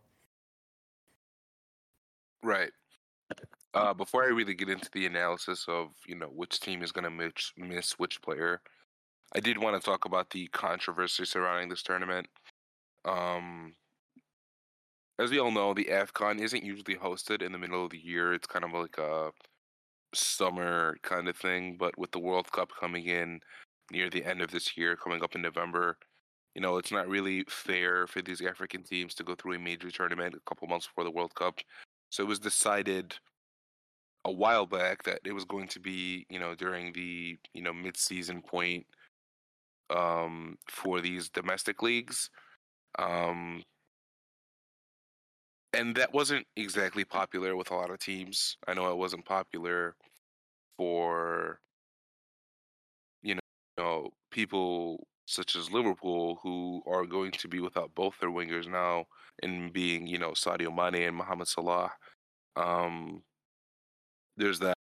[2.43, 2.71] Right.
[3.73, 7.03] Uh, before I really get into the analysis of you know which team is going
[7.03, 8.61] to miss, miss which player,
[9.33, 12.27] I did want to talk about the controversy surrounding this tournament.
[13.03, 13.73] Um,
[15.17, 18.33] as we all know, the AFCON isn't usually hosted in the middle of the year.
[18.33, 19.31] It's kind of like a
[20.13, 23.39] summer kind of thing, but with the World Cup coming in
[23.91, 25.97] near the end of this year, coming up in November,
[26.55, 29.91] you know, it's not really fair for these African teams to go through a major
[29.91, 31.59] tournament a couple months before the World Cup.
[32.09, 33.15] So it was decided
[34.25, 37.73] a while back that it was going to be, you know, during the, you know,
[37.73, 38.85] mid-season point
[39.91, 42.29] um for these domestic leagues.
[42.97, 43.63] Um
[45.75, 48.57] and that wasn't exactly popular with a lot of teams.
[48.67, 49.95] I know it wasn't popular
[50.77, 51.59] for
[53.21, 53.37] you
[53.77, 59.05] know people such as Liverpool who are going to be without both their wingers now,
[59.43, 61.91] and being you know Sadio Mane and Mohamed Salah.
[62.55, 63.23] Um,
[64.37, 64.77] there's that,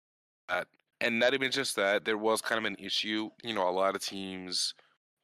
[0.48, 0.66] that,
[1.00, 3.30] and not even just that, there was kind of an issue.
[3.42, 4.74] You know, a lot of teams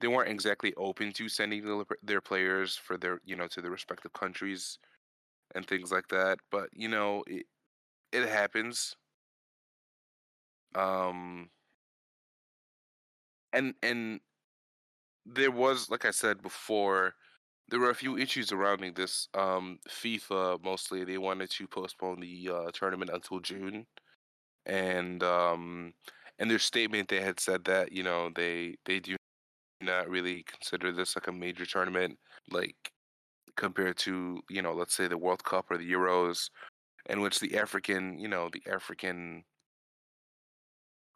[0.00, 4.12] they weren't exactly open to sending their players for their you know to their respective
[4.12, 4.78] countries
[5.54, 6.38] and things like that.
[6.50, 7.46] But you know, it
[8.12, 8.96] it happens.
[10.74, 11.50] Um,
[13.52, 14.20] and and
[15.26, 17.14] there was, like I said before,
[17.68, 19.28] there were a few issues surrounding this.
[19.34, 23.86] Um, FIFA mostly they wanted to postpone the uh, tournament until June,
[24.66, 25.94] and um,
[26.38, 29.16] in their statement they had said that you know they they do
[29.82, 32.18] not really consider this like a major tournament,
[32.50, 32.92] like
[33.58, 36.48] compared to you know let's say the World Cup or the Euros,
[37.10, 39.44] in which the African you know the African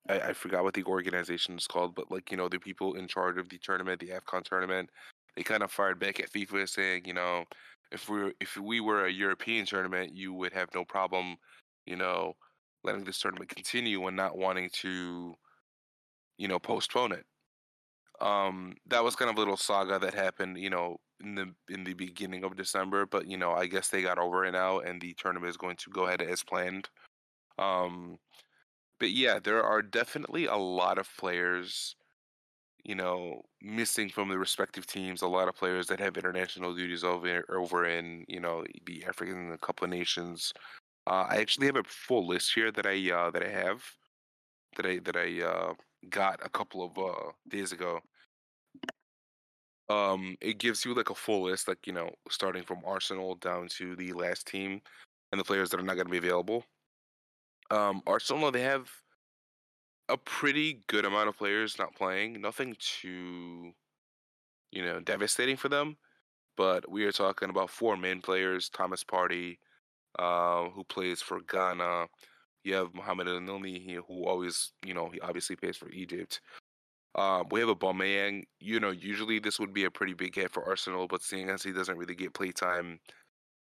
[0.09, 3.09] I, I forgot what the organization is called, but like you know the people in
[3.09, 4.91] charge of the tournament, the Afcon tournament,
[5.37, 7.45] they kind of fired back at FIFA saying, you know,
[7.91, 11.37] if we if we were a European tournament, you would have no problem,
[11.87, 12.35] you know,
[12.85, 15.35] letting this tournament continue and not wanting to,
[16.39, 17.25] you know, postpone it.
[18.21, 21.85] Um, that was kind of a little saga that happened, you know, in the in
[21.85, 25.01] the beginning of December, but you know, I guess they got over it now, and
[25.01, 26.89] the tournament is going to go ahead as planned.
[27.59, 28.19] Um,
[28.99, 31.97] but yeah, there are definitely a lot of players,
[32.85, 35.23] you know, missing from the respective teams.
[35.23, 39.57] A lot of players that have international duties over over in you know the African
[39.59, 40.53] Cup of Nations.
[41.07, 43.83] Uh, I actually have a full list here that I uh, that I have
[44.77, 45.75] that I that I uh,
[46.11, 48.01] got a couple of uh, days ago.
[49.89, 53.69] Um, it gives you like a full list, like you know, starting from Arsenal down
[53.79, 54.81] to the last team
[55.33, 56.65] and the players that are not going to be available.
[57.71, 58.91] Um, Arsenal they have
[60.09, 62.41] a pretty good amount of players not playing.
[62.41, 63.73] Nothing too,
[64.71, 65.97] you know, devastating for them.
[66.57, 69.59] But we are talking about four main players: Thomas Partey,
[70.19, 72.07] uh, who plays for Ghana.
[72.65, 76.41] You have Mohamed Elneny, who always, you know, he obviously plays for Egypt.
[77.15, 78.45] Um, we have a Aubameyang.
[78.61, 81.63] You know, usually this would be a pretty big hit for Arsenal, but seeing as
[81.63, 83.01] he doesn't really get play time,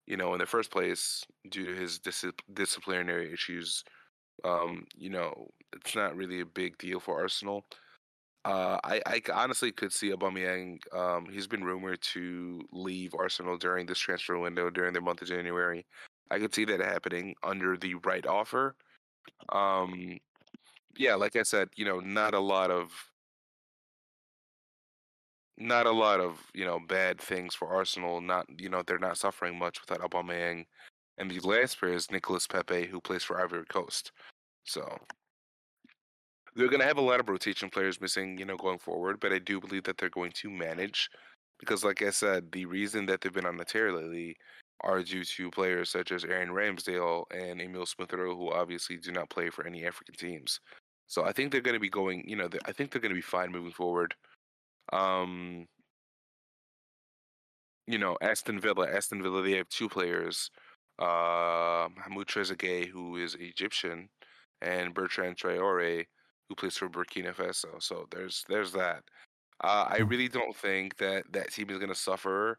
[0.06, 2.24] you know, in the first place due to his dis-
[2.54, 3.82] disciplinary issues,
[4.44, 7.64] um, you know, it's not really a big deal for Arsenal.
[8.44, 10.78] Uh, I, I honestly could see Aubameyang.
[10.92, 15.28] Um, he's been rumored to leave Arsenal during this transfer window during the month of
[15.28, 15.86] January.
[16.30, 18.74] I could see that happening under the right offer.
[19.50, 20.18] Um,
[20.96, 22.90] yeah, like I said, you know, not a lot of
[25.58, 28.20] not a lot of you know bad things for Arsenal.
[28.20, 30.64] Not you know they're not suffering much without Aubameyang,
[31.18, 34.12] and the last player is Nicolas Pepe, who plays for Ivory Coast.
[34.64, 34.98] So
[36.54, 39.20] they're going to have a lot of rotation players missing, you know, going forward.
[39.20, 41.10] But I do believe that they're going to manage
[41.58, 44.36] because, like I said, the reason that they've been on the tear lately
[44.82, 49.12] are due to players such as Aaron Ramsdale and Emil Smith Rowe, who obviously do
[49.12, 50.60] not play for any African teams.
[51.06, 53.16] So I think they're going to be going, you know, I think they're going to
[53.16, 54.14] be fine moving forward.
[54.92, 55.66] Um,
[57.86, 60.50] you know, Aston Villa, Aston Villa, they have two players,
[60.98, 64.08] uh, Mahmoud Trezeguet, who is Egyptian,
[64.60, 66.06] and Bertrand Traore,
[66.48, 67.82] who plays for Burkina Faso.
[67.82, 69.02] So there's there's that.
[69.62, 70.08] Uh, I hmm.
[70.08, 72.58] really don't think that that team is going to suffer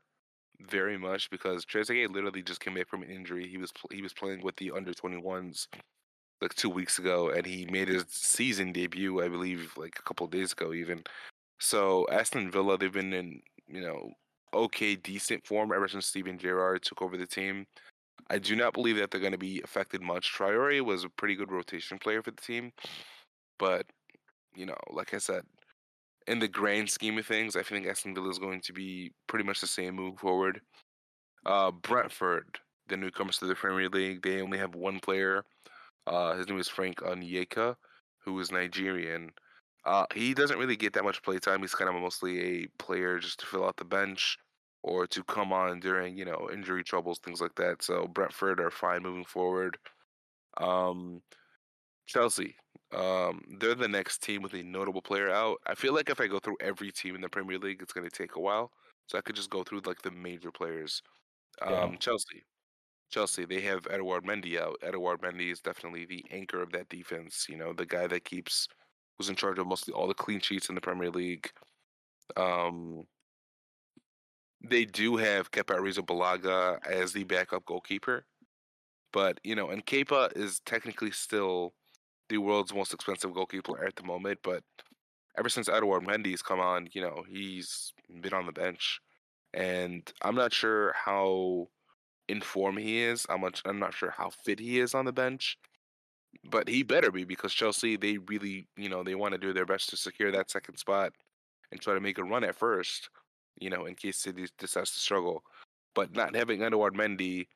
[0.61, 3.47] very much because Trezeguet literally just came back from an injury.
[3.47, 5.67] He was he was playing with the under 21s
[6.41, 10.27] like two weeks ago, and he made his season debut, I believe, like a couple
[10.27, 11.03] days ago, even.
[11.63, 14.11] So Aston Villa, they've been in you know
[14.53, 17.65] okay, decent form ever since Steven Gerrard took over the team.
[18.29, 20.31] I do not believe that they're going to be affected much.
[20.31, 22.73] Traore was a pretty good rotation player for the team,
[23.57, 23.85] but
[24.55, 25.43] you know, like I said,
[26.27, 29.45] in the grand scheme of things, I think Aston Villa is going to be pretty
[29.45, 30.59] much the same move forward.
[31.45, 35.45] Uh, Brentford, the newcomers to the Premier League, they only have one player.
[36.07, 37.75] Uh, his name is Frank Onyeka,
[38.19, 39.31] who is Nigerian.
[39.85, 41.61] Uh, he doesn't really get that much play time.
[41.61, 44.37] He's kind of mostly a player just to fill out the bench
[44.81, 47.83] or to come on during you know injury troubles, things like that.
[47.83, 49.77] So Brentford are fine moving forward.
[50.57, 51.21] Um,
[52.07, 52.55] Chelsea,
[52.95, 55.57] um, they're the next team with a notable player out.
[55.67, 58.09] I feel like if I go through every team in the Premier League, it's going
[58.09, 58.71] to take a while.
[59.07, 61.01] So I could just go through like the major players.
[61.61, 61.97] Um, yeah.
[61.99, 62.43] Chelsea,
[63.11, 64.77] Chelsea, they have Edouard Mendy out.
[64.83, 67.47] Edouard Mendy is definitely the anchor of that defense.
[67.49, 68.67] You know, the guy that keeps
[69.17, 71.49] was in charge of mostly all the clean sheets in the Premier League.
[72.37, 73.05] Um,
[74.61, 78.25] they do have Kepa Arrizabalaga as the backup goalkeeper,
[79.11, 81.73] but you know, and Kepa is technically still
[82.29, 84.39] the world's most expensive goalkeeper at the moment.
[84.43, 84.63] But
[85.37, 88.99] ever since Edouard Mendy's come on, you know, he's been on the bench,
[89.53, 91.67] and I'm not sure how
[92.29, 93.25] in form he is.
[93.29, 93.61] I'm much.
[93.65, 95.57] I'm not sure how fit he is on the bench.
[96.49, 99.65] But he better be because Chelsea they really you know they want to do their
[99.65, 101.13] best to secure that second spot
[101.71, 103.09] and try to make a run at first,
[103.59, 105.43] you know, in case City decides to struggle.
[105.95, 107.47] But not having Edouard Mendy,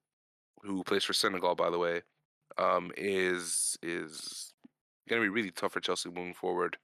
[0.63, 2.01] who plays for Senegal, by the way,
[2.57, 4.53] um, is is
[5.07, 6.77] going to be really tough for Chelsea moving forward.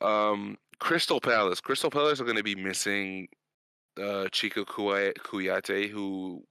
[0.00, 1.60] Um, Crystal Palace.
[1.60, 3.28] Crystal Palace are going to be missing
[3.98, 6.42] uh, Cheikhou Kouyaté, who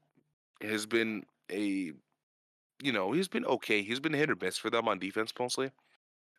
[0.61, 1.91] has been a,
[2.81, 3.81] you know, he's been okay.
[3.81, 5.71] He's been hit or miss for them on defense mostly.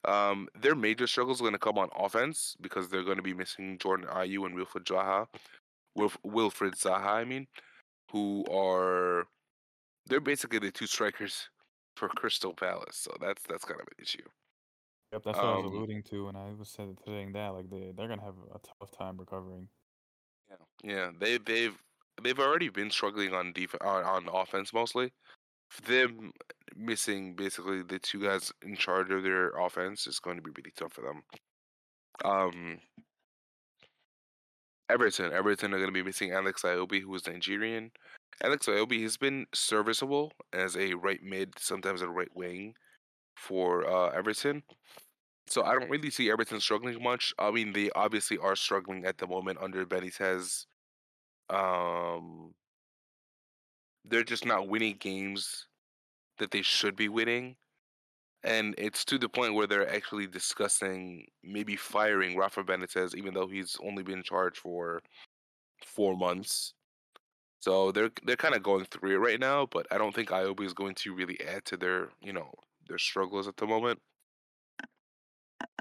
[0.06, 3.34] Um, their major struggles are going to come on offense because they're going to be
[3.34, 5.26] missing Jordan Ayew and Wilfred Zaha,
[5.94, 7.46] Wilf- Wilfried Zaha, I mean,
[8.10, 9.26] who are
[10.06, 11.48] they're basically the two strikers
[11.96, 12.96] for Crystal Palace.
[12.96, 14.24] So that's that's kind of an issue.
[15.12, 17.48] Yep, that's what I was um alluding to when I was saying that.
[17.48, 19.68] Like they they're gonna have a tough time recovering.
[20.48, 21.10] Yeah, yeah.
[21.18, 21.76] They they've
[22.22, 25.12] they've already been struggling on defense on, on offense mostly.
[25.86, 26.32] Them
[26.76, 30.72] missing basically the two guys in charge of their offense is going to be really
[30.76, 31.22] tough for them.
[32.24, 32.80] Um,
[34.90, 37.92] Everton, Everton are going to be missing Alex Iwobi, who is Nigerian.
[38.42, 42.74] Alex Iwobi has been serviceable as a right mid, sometimes a right wing
[43.36, 44.62] for uh, Everton.
[45.46, 47.34] So I don't really see Everton struggling much.
[47.38, 50.66] I mean, they obviously are struggling at the moment under Benitez.
[51.48, 52.52] Um,
[54.04, 55.66] they're just not winning games
[56.38, 57.56] that they should be winning.
[58.42, 63.46] And it's to the point where they're actually discussing maybe firing Rafa Benitez, even though
[63.46, 65.02] he's only been charged for
[65.84, 66.74] four months.
[67.60, 70.64] So they're they're kind of going through it right now, but I don't think Iwobi
[70.64, 72.50] is going to really add to their you know
[72.88, 74.00] their struggles at the moment.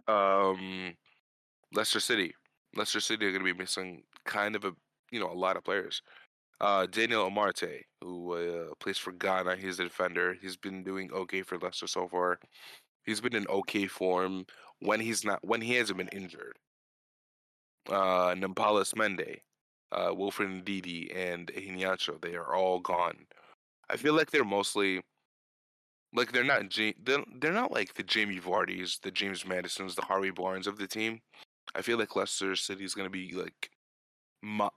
[0.08, 0.96] Um,
[1.74, 2.36] Leicester City,
[2.76, 4.74] Leicester City are going to be missing kind of a
[5.12, 6.02] you know a lot of players.
[6.62, 10.36] Uh, Daniel Amartey, who uh, plays for Ghana, he's a defender.
[10.42, 12.40] He's been doing okay for Leicester so far.
[13.06, 14.46] He's been in okay form
[14.80, 16.58] when he's not when he hasn't been injured.
[17.90, 19.40] Uh, Nampalys Mendy,
[19.92, 23.26] uh, Wilfred Ndidi, and Iheanacho, they are all gone.
[23.90, 25.02] I feel like they're mostly
[26.14, 26.64] like they're not
[27.04, 30.88] they're, they're not like the Jamie Vardys, the James Maddisons, the Harvey Barnes of the
[30.88, 31.22] team.
[31.76, 33.70] I feel like Leicester City is going to be like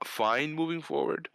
[0.05, 1.29] fine moving forward,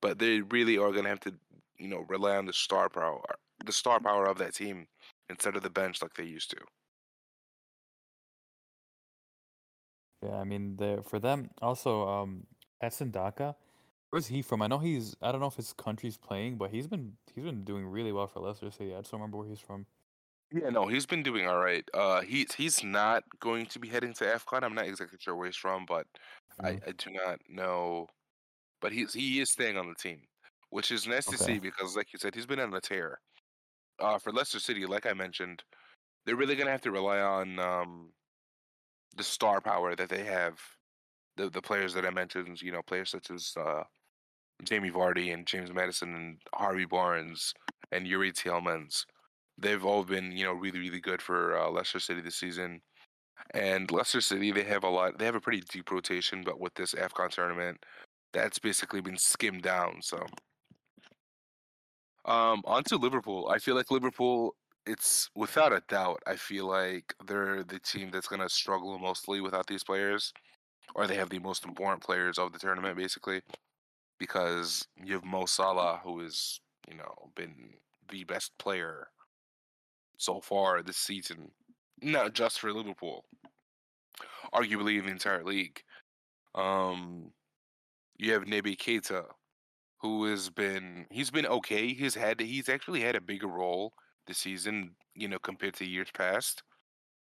[0.00, 1.34] but they really are going to have to,
[1.78, 3.22] you know, rely on the star power,
[3.64, 4.86] the star power of that team
[5.28, 6.58] instead of the bench like they used to.
[10.22, 12.46] Yeah, I mean, for them also, um,
[12.80, 13.54] Patson Daka,
[14.10, 14.62] where's he from?
[14.62, 17.64] I know he's, I don't know if his country's playing, but he's been he's been
[17.64, 18.94] doing really well for Leicester City.
[18.94, 19.86] I just don't remember where he's from.
[20.52, 21.84] Yeah, no, he's been doing all right.
[21.92, 24.62] Uh, he's he's not going to be heading to AFCON.
[24.62, 26.06] I'm not exactly sure where he's from, but
[26.60, 26.66] mm-hmm.
[26.66, 28.08] I, I do not know.
[28.80, 30.20] But he's he is staying on the team,
[30.70, 31.36] which is nice okay.
[31.36, 33.18] to see because, like you said, he's been on a tear.
[33.98, 35.62] Uh, for Leicester City, like I mentioned,
[36.24, 38.10] they're really gonna have to rely on um,
[39.16, 40.60] the star power that they have.
[41.36, 43.84] The the players that I mentioned, you know, players such as uh,
[44.64, 47.54] Jamie Vardy and James Maddison and Harvey Barnes
[47.92, 49.04] and Youri Tielemans
[49.58, 52.80] they've all been you know really really good for uh, Leicester City this season.
[53.54, 55.18] And Leicester City, they have a lot.
[55.18, 57.78] They have a pretty deep rotation, but with this Afcon tournament,
[58.36, 60.02] that's basically been skimmed down.
[60.02, 60.18] So,
[62.26, 63.48] um, on to Liverpool.
[63.52, 64.54] I feel like Liverpool.
[64.84, 66.22] It's without a doubt.
[66.26, 70.32] I feel like they're the team that's to struggle mostly without these players,
[70.94, 73.40] or they have the most important players of the tournament, basically,
[74.20, 77.54] because you have Mo Salah, who has you know been
[78.10, 79.08] the best player
[80.18, 81.50] so far this season,
[82.02, 83.24] not just for Liverpool,
[84.54, 85.82] arguably in the entire league.
[86.54, 87.32] Um,
[88.18, 89.24] you have Naby Keita,
[90.00, 91.92] who has been he's been okay.
[91.94, 93.92] He's had he's actually had a bigger role
[94.26, 96.62] this season, you know, compared to years past.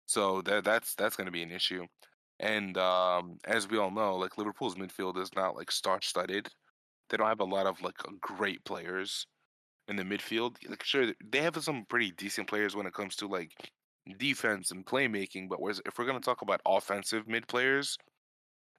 [0.05, 1.85] So that that's that's going to be an issue.
[2.39, 6.49] And um, as we all know, like Liverpool's midfield is not like star-studded.
[7.09, 9.25] They don't have a lot of like great players
[9.87, 10.57] in the midfield.
[10.67, 13.51] Like, sure, they have some pretty decent players when it comes to like
[14.19, 15.49] defense and playmaking.
[15.49, 17.97] But if we're gonna talk about offensive mid players,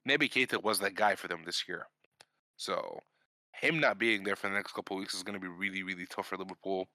[0.07, 1.87] Naby Keita was that guy for them this year.
[2.57, 2.99] So
[3.53, 6.05] him not being there for the next couple weeks is going to be really, really
[6.05, 6.87] tough for Liverpool.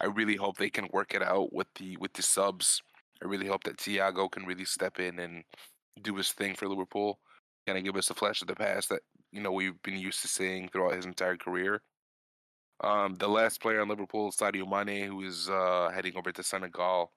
[0.00, 2.82] I really hope they can work it out with the with the subs.
[3.22, 5.42] I really hope that Thiago can really step in and
[6.02, 7.18] do his thing for Liverpool.
[7.66, 9.00] Kind of give us a flash of the past that
[9.32, 11.82] you know we've been used to seeing throughout his entire career.
[12.82, 17.10] Um, the last player on Liverpool, Sadio Mane, who is uh, heading over to Senegal.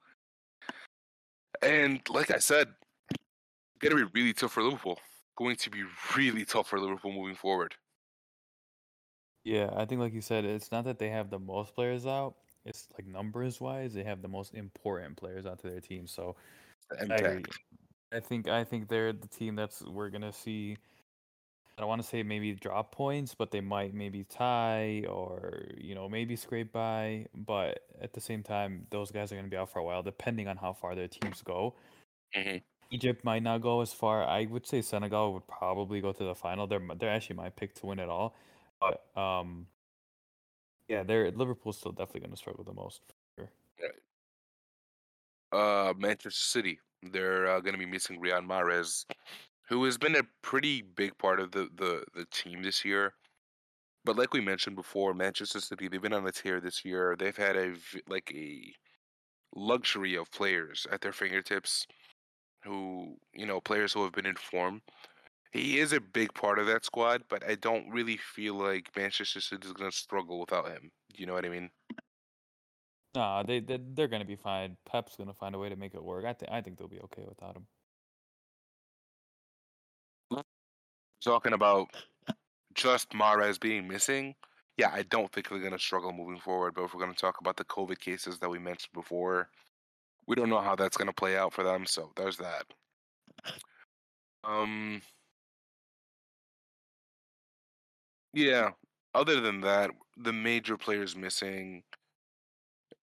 [1.62, 2.70] And like I said,
[3.80, 5.00] going to be really tough for Liverpool.
[5.38, 5.84] Going to be
[6.16, 7.76] really tough for Liverpool moving forward.
[9.50, 12.36] Yeah, I think like you said, it's not that they have the most players out.
[12.66, 16.06] it's like numbers wise, they have the most important players out to their team.
[16.06, 16.36] So
[17.00, 17.58] I, Impact.
[18.14, 20.78] I think I think they're the team that's we're gonna see.
[21.76, 25.96] I don't want to say maybe drop points, but they might maybe tie or you
[25.96, 27.26] know maybe scrape by.
[27.34, 30.48] But at the same time, those guys are gonna be out for a while, depending
[30.48, 31.74] on how far their teams go.
[32.36, 32.62] Mhm.
[32.92, 34.24] Egypt might not go as far.
[34.24, 36.68] I would say Senegal would probably go to the final.
[36.68, 38.36] They're they're actually my pick to win it all.
[38.80, 39.68] But um,
[40.88, 43.02] yeah, they're Liverpool's still definitely gonna struggle the most.
[43.36, 43.50] For
[43.80, 43.92] sure.
[45.52, 46.80] Uh, Manchester City.
[47.02, 49.06] They're uh, going to be missing Riyad Mahrez,
[49.70, 53.14] who has been a pretty big part of the, the, the team this year.
[54.04, 57.16] But like we mentioned before, Manchester City they've been on a tear this year.
[57.18, 57.74] They've had a
[58.08, 58.74] like a
[59.56, 61.86] luxury of players at their fingertips,
[62.64, 64.82] who you know players who have been in form.
[65.52, 69.42] He is a big part of that squad, but I don't really feel like Manchester
[69.42, 70.92] City is going to struggle without him.
[71.16, 71.70] You know what I mean?
[73.16, 74.78] Nah, they they they're gonna be fine.
[74.86, 76.26] Pep's gonna find a way to make it work.
[76.26, 77.66] I think I think they'll be okay without him.
[81.24, 81.88] Talking about
[82.76, 84.36] just Mahrez being missing,
[84.80, 86.76] yeah, I don't think they're going to struggle moving forward.
[86.76, 89.50] But if we're going to talk about the COVID cases that we mentioned before,
[90.26, 91.86] we don't know how that's going to play out for them.
[91.86, 92.64] So there's that.
[94.46, 95.02] Um,
[98.34, 98.72] yeah.
[99.14, 101.84] Other than that, the major players missing.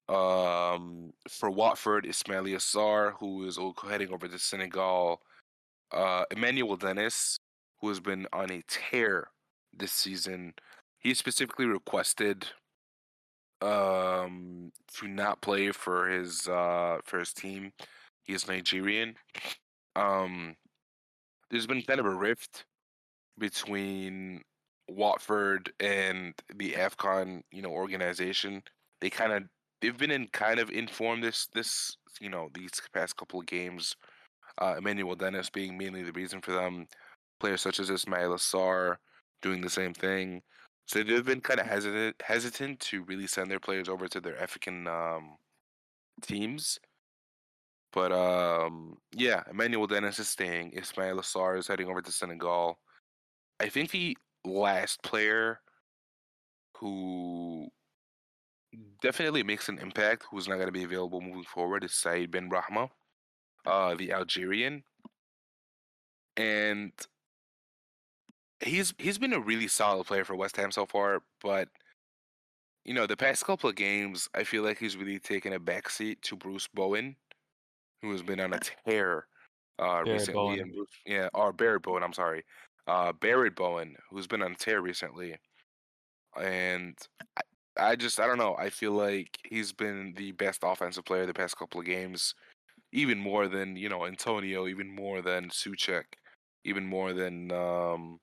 [0.08, 3.58] Um, for Watford, Ismaila Sarr, who is
[3.88, 5.20] heading over to Senegal.
[5.92, 7.38] Uh, Emmanuel Dennis,
[7.80, 9.28] who has been on a tear
[9.76, 10.54] this season.
[10.98, 12.46] He specifically requested
[13.62, 17.72] um to not play for his uh for his team.
[18.22, 19.14] He is Nigerian.
[19.94, 20.56] Um
[21.50, 22.64] there's been kind of a rift
[23.38, 24.42] between
[24.88, 28.62] Watford and the AFCON, you know, organization.
[29.00, 29.44] They kind of
[29.80, 33.96] they've been in kind of informed this this you know these past couple of games.
[34.60, 36.86] Uh, Emmanuel Dennis being mainly the reason for them.
[37.40, 38.96] Players such as Ismaila Sarr
[39.42, 40.42] doing the same thing.
[40.86, 44.40] So they've been kind of hesitant hesitant to really send their players over to their
[44.40, 45.36] African um,
[46.22, 46.78] teams.
[47.92, 50.72] But um, yeah, Emmanuel Dennis is staying.
[50.72, 52.78] Ismaila Sarr is heading over to Senegal.
[53.58, 54.16] I think the
[54.46, 55.60] last player
[56.76, 57.68] who
[59.02, 62.90] definitely makes an impact, who's not going to be available moving forward, is Saïd Benrahma,
[63.66, 64.82] uh, the Algerian,
[66.36, 66.92] and
[68.60, 71.22] he's he's been a really solid player for West Ham so far.
[71.42, 71.68] But
[72.84, 76.20] you know, the past couple of games, I feel like he's really taken a backseat
[76.22, 77.16] to Bruce Bowen,
[78.02, 79.26] who has been on a tear
[79.78, 80.34] uh, recently.
[80.34, 80.60] Bowen.
[80.60, 82.02] And Bruce, yeah, or Barrett Bowen.
[82.02, 82.44] I'm sorry,
[82.86, 85.36] uh, Barrett Bowen, who's been on tear recently,
[86.40, 86.96] and
[87.36, 87.42] I,
[87.90, 88.56] I just I don't know.
[88.58, 92.34] I feel like he's been the best offensive player the past couple of games,
[92.92, 96.04] even more than you know Antonio, even more than Souček,
[96.64, 98.20] even more than um,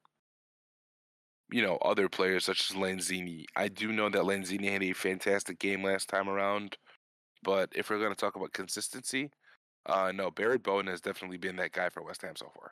[1.51, 3.45] you know other players such as Lanzini.
[3.55, 6.77] I do know that Lanzini had a fantastic game last time around,
[7.43, 9.29] but if we're going to talk about consistency,
[9.85, 12.71] uh, no, Barrett Bowen has definitely been that guy for West Ham so far.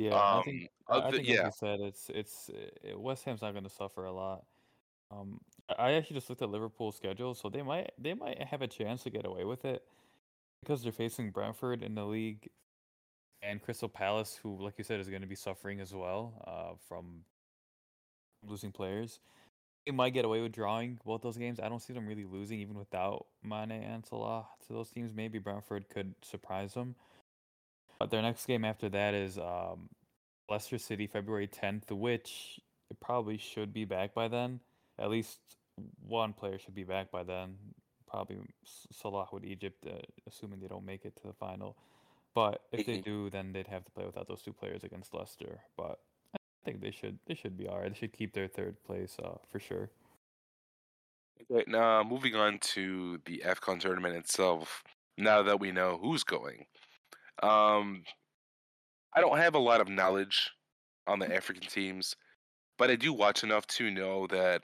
[0.00, 3.42] Yeah, I think Um, I other, think like you said, it's it's uh, West Ham's
[3.42, 4.44] not gonna suffer a lot.
[5.10, 8.62] Um, I I actually just looked at Liverpool's schedule, so they might they might have
[8.62, 9.84] a chance to get away with it
[10.62, 12.50] because they're facing Brentford in the league
[13.42, 16.76] and Crystal Palace, who, like you said, is going to be suffering as well uh,
[16.88, 17.24] from
[18.46, 19.20] losing players.
[19.86, 21.60] They might get away with drawing both those games.
[21.60, 25.14] I don't see them really losing even without Mane and Salah to those teams.
[25.14, 26.96] Maybe Brentford could surprise them.
[28.00, 29.90] But their next game after that is um,
[30.48, 32.58] Leicester City, February 10th, which
[32.90, 34.60] it probably should be back by then.
[34.98, 35.38] At least
[36.00, 37.56] one player should be back by then.
[38.08, 38.38] Probably
[38.90, 41.76] Salah with Egypt, uh, assuming they don't make it to the final.
[42.34, 45.60] But if they do, then they'd have to play without those two players against Leicester.
[45.76, 46.00] But
[46.34, 47.92] I think they should they should be alright.
[47.92, 49.90] They should keep their third place uh, for sure.
[51.50, 54.84] Okay, now moving on to the AFCON tournament itself.
[55.18, 56.66] Now that we know who's going,
[57.42, 58.04] um,
[59.14, 60.50] I don't have a lot of knowledge
[61.06, 62.14] on the African teams,
[62.78, 64.62] but I do watch enough to know that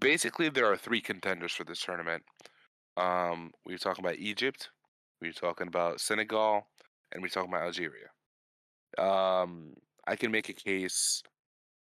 [0.00, 2.22] basically there are three contenders for this tournament.
[2.96, 4.70] Um, we were talking about Egypt,
[5.20, 6.66] we were talking about Senegal,
[7.12, 8.08] and we are talking about Algeria.
[8.98, 9.74] Um,
[10.06, 11.22] I can make a case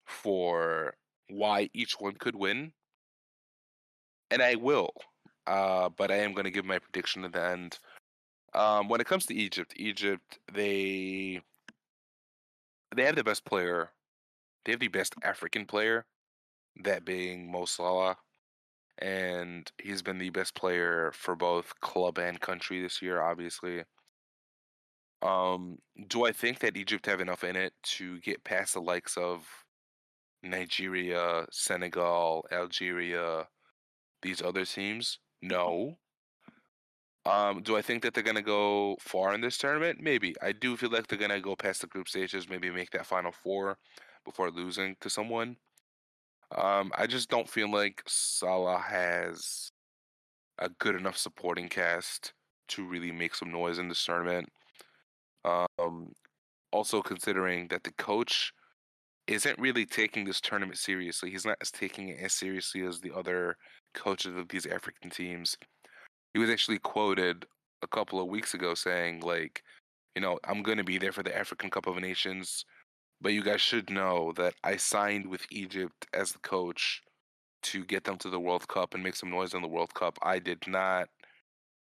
[0.06, 0.94] for
[1.28, 2.72] why each one could win,
[4.30, 4.92] and I will.
[5.46, 7.78] Uh, but I am going to give my prediction at the end.
[8.52, 11.40] Um, when it comes to Egypt, Egypt they
[12.94, 13.90] they have the best player.
[14.64, 16.06] They have the best African player,
[16.84, 18.18] that being Mo Salah,
[18.98, 23.84] and he's been the best player for both club and country this year, obviously.
[25.22, 25.78] Um,
[26.08, 29.46] do I think that Egypt have enough in it to get past the likes of
[30.42, 33.48] Nigeria, Senegal, Algeria,
[34.22, 35.20] these other teams?
[35.42, 35.98] No.
[37.26, 40.00] Um, do I think that they're gonna go far in this tournament?
[40.00, 40.34] Maybe.
[40.42, 43.32] I do feel like they're gonna go past the group stages, maybe make that final
[43.32, 43.78] four
[44.24, 45.56] before losing to someone.
[46.56, 49.70] Um, I just don't feel like Salah has
[50.58, 52.32] a good enough supporting cast
[52.68, 54.48] to really make some noise in this tournament.
[55.44, 56.12] Um,
[56.72, 58.52] also considering that the coach
[59.26, 61.30] isn't really taking this tournament seriously.
[61.30, 63.56] He's not as taking it as seriously as the other
[63.94, 65.56] coaches of these African teams.
[66.32, 67.46] He was actually quoted
[67.82, 69.62] a couple of weeks ago saying, like,
[70.14, 72.64] you know, I'm going to be there for the African Cup of Nations,
[73.20, 77.02] but you guys should know that I signed with Egypt as the coach
[77.62, 80.18] to get them to the World Cup and make some noise in the World Cup.
[80.22, 81.08] I did not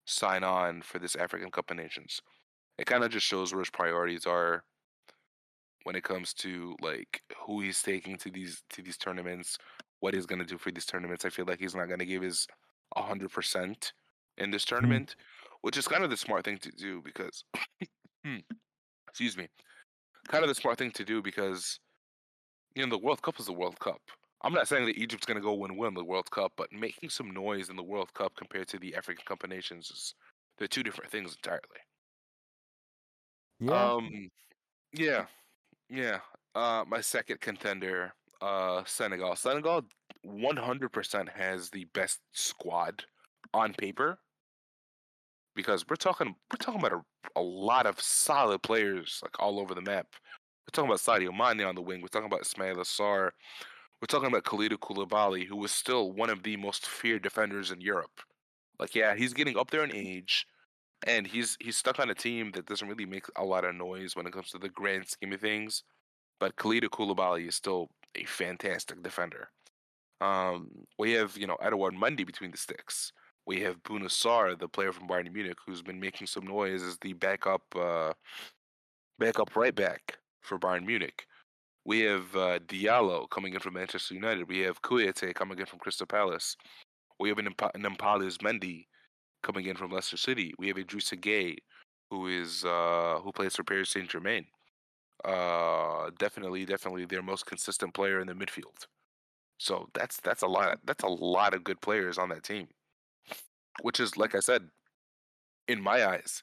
[0.07, 2.21] sign on for this African Cup of Nations.
[2.79, 4.65] It kind of just shows where his priorities are
[5.85, 9.59] when it comes to like who he's taking to these to these tournaments,
[10.01, 11.25] what he's gonna do for these tournaments.
[11.25, 12.47] I feel like he's not gonna give his
[12.97, 13.93] hundred percent
[14.39, 14.89] in this Mm-hmm.
[14.89, 15.17] tournament,
[15.63, 17.45] which is kind of the smart thing to do because,
[18.25, 18.39] Hmm.
[19.09, 19.49] excuse me,
[20.29, 21.79] kind of the smart thing to do because
[22.75, 24.01] you know the World Cup is the World Cup.
[24.43, 27.31] I'm not saying that Egypt's gonna go win win the World Cup, but making some
[27.31, 30.15] noise in the World Cup compared to the African Cup of Nations is
[30.59, 31.81] they're two different things entirely.
[33.61, 33.95] Yeah.
[33.95, 34.31] Um,
[34.93, 35.27] yeah,
[35.89, 36.21] yeah.
[36.55, 39.37] Uh, my second contender, uh, Senegal.
[39.37, 39.83] Senegal,
[40.23, 43.05] one hundred percent has the best squad
[43.53, 44.19] on paper
[45.55, 49.75] because we're talking we're talking about a, a lot of solid players like all over
[49.75, 50.07] the map.
[50.67, 52.01] We're talking about Sadio Mane on the wing.
[52.01, 53.31] We're talking about Ismaila Sarr.
[54.01, 57.81] We're talking about Kalidou Koulibaly, who was still one of the most feared defenders in
[57.81, 58.21] Europe.
[58.79, 60.47] Like, yeah, he's getting up there in age,
[61.07, 64.17] and he's he's stuck on a team that doesn't really make a lot of noise
[64.17, 65.85] when it comes to the grand scheme of things.
[66.41, 69.49] But Kalidou Koulibaly is still a fantastic defender.
[70.21, 73.13] Um, we have you know Edouard Mendy between the sticks.
[73.47, 76.99] We have Bouna Sarr, the player from Bayern Munich, who's been making some noise as
[76.99, 78.13] the backup uh,
[79.19, 81.27] backup right back for Bayern Munich.
[81.85, 84.49] We have uh, Diallo coming in from Manchester United.
[84.49, 86.57] We have Kouyaté coming in from Crystal Palace.
[87.21, 88.87] We have an Nampalys Mendy
[89.43, 90.55] coming in from Leicester City.
[90.59, 91.59] We have Idrissa Gueye,
[92.11, 94.47] who is uh, who plays for Paris Saint Germain.
[95.25, 98.87] Uh, definitely, definitely their most consistent player in the midfield.
[99.59, 100.79] So that's that's a lot.
[100.85, 102.69] That's a lot of good players on that team.
[103.83, 104.69] Which is, like I said,
[105.69, 106.43] in my eyes,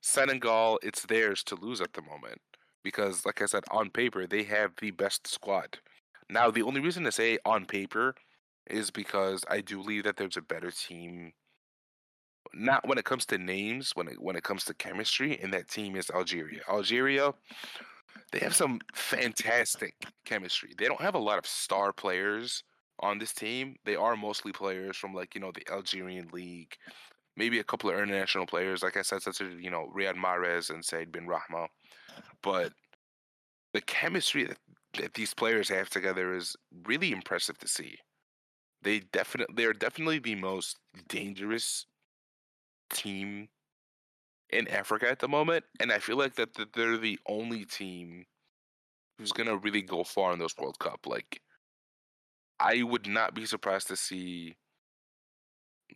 [0.00, 2.40] Senegal it's theirs to lose at the moment
[2.84, 5.78] because, like I said, on paper they have the best squad.
[6.30, 8.14] Now, the only reason to say on paper
[8.68, 11.32] is because I do believe that there's a better team.
[12.54, 15.68] Not when it comes to names, when it when it comes to chemistry, and that
[15.68, 16.60] team is Algeria.
[16.68, 17.34] Algeria,
[18.32, 20.74] they have some fantastic chemistry.
[20.78, 22.62] They don't have a lot of star players
[23.00, 23.76] on this team.
[23.84, 26.76] They are mostly players from like you know the Algerian league,
[27.36, 30.70] maybe a couple of international players, like I said, such as you know Riyad Mahrez
[30.70, 31.68] and Saïd Benrahma.
[32.42, 32.72] But
[33.72, 34.58] the chemistry that,
[34.98, 37.96] that these players have together is really impressive to see.
[38.82, 40.76] They definitely they are definitely the most
[41.08, 41.86] dangerous
[42.90, 43.48] team
[44.50, 48.24] in Africa at the moment, and I feel like that they're the only team
[49.18, 51.00] who's gonna really go far in this World Cup.
[51.06, 51.40] Like,
[52.60, 54.56] I would not be surprised to see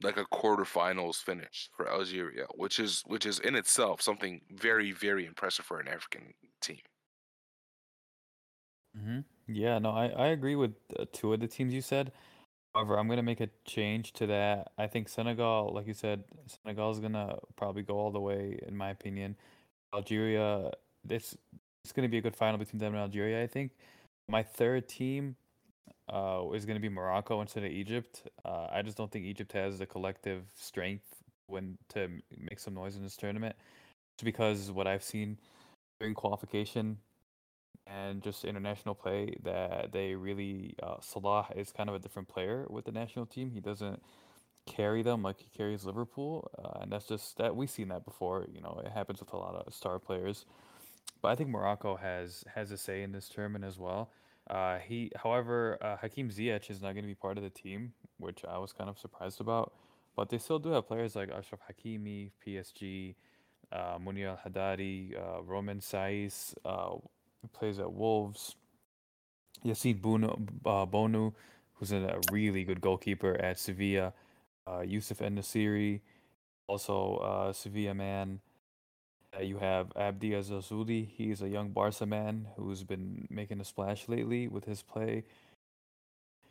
[0.03, 5.25] like a quarterfinals finish for Algeria, which is which is in itself something very very
[5.27, 6.81] impressive for an African team.
[8.97, 12.13] hmm Yeah, no, I, I agree with uh, two of the teams you said.
[12.75, 14.73] However, I'm gonna make a change to that.
[14.79, 18.77] I think Senegal, like you said, Senegal is gonna probably go all the way, in
[18.77, 19.37] my opinion.
[19.95, 20.73] Algeria,
[21.05, 21.37] this
[21.85, 23.73] it's gonna be a good final between them and Algeria, I think.
[24.29, 25.37] My third team
[26.13, 28.23] uh, is gonna be Morocco instead of Egypt.
[28.45, 32.09] Uh, I just don't think Egypt has the collective strength when to
[32.39, 33.57] make some noise in this tournament.
[34.17, 35.39] Just because what I've seen
[36.01, 36.99] during qualification
[37.87, 42.67] and just international play that they really uh, Salah is kind of a different player
[42.69, 43.51] with the national team.
[43.51, 44.03] He doesn't
[44.67, 48.47] carry them like he carries Liverpool, uh, and that's just that we've seen that before.
[48.53, 50.45] You know, it happens with a lot of star players.
[51.21, 54.11] But I think Morocco has has a say in this tournament as well.
[54.53, 57.95] Uh, he, however, uh, Hakim Ziyech is not going to be part of the team,
[58.19, 59.73] which I was kind of surprised about.
[60.15, 63.15] But they still do have players like Achraf Hakimi, PSG,
[63.73, 66.97] uh, Munir Al uh, Romain Saïss, uh,
[67.55, 68.55] plays at Wolves.
[69.65, 71.33] Yassine Bono, uh, Bonu,
[71.75, 74.13] who's a really good goalkeeper at Sevilla.
[74.67, 76.01] Uh, Youssef En-Nesyri,
[76.67, 78.41] also Sevilla man.
[79.47, 81.09] You have Abde Ezzalzouli.
[81.09, 85.25] He's a young Barca man who's been making a splash lately with his play.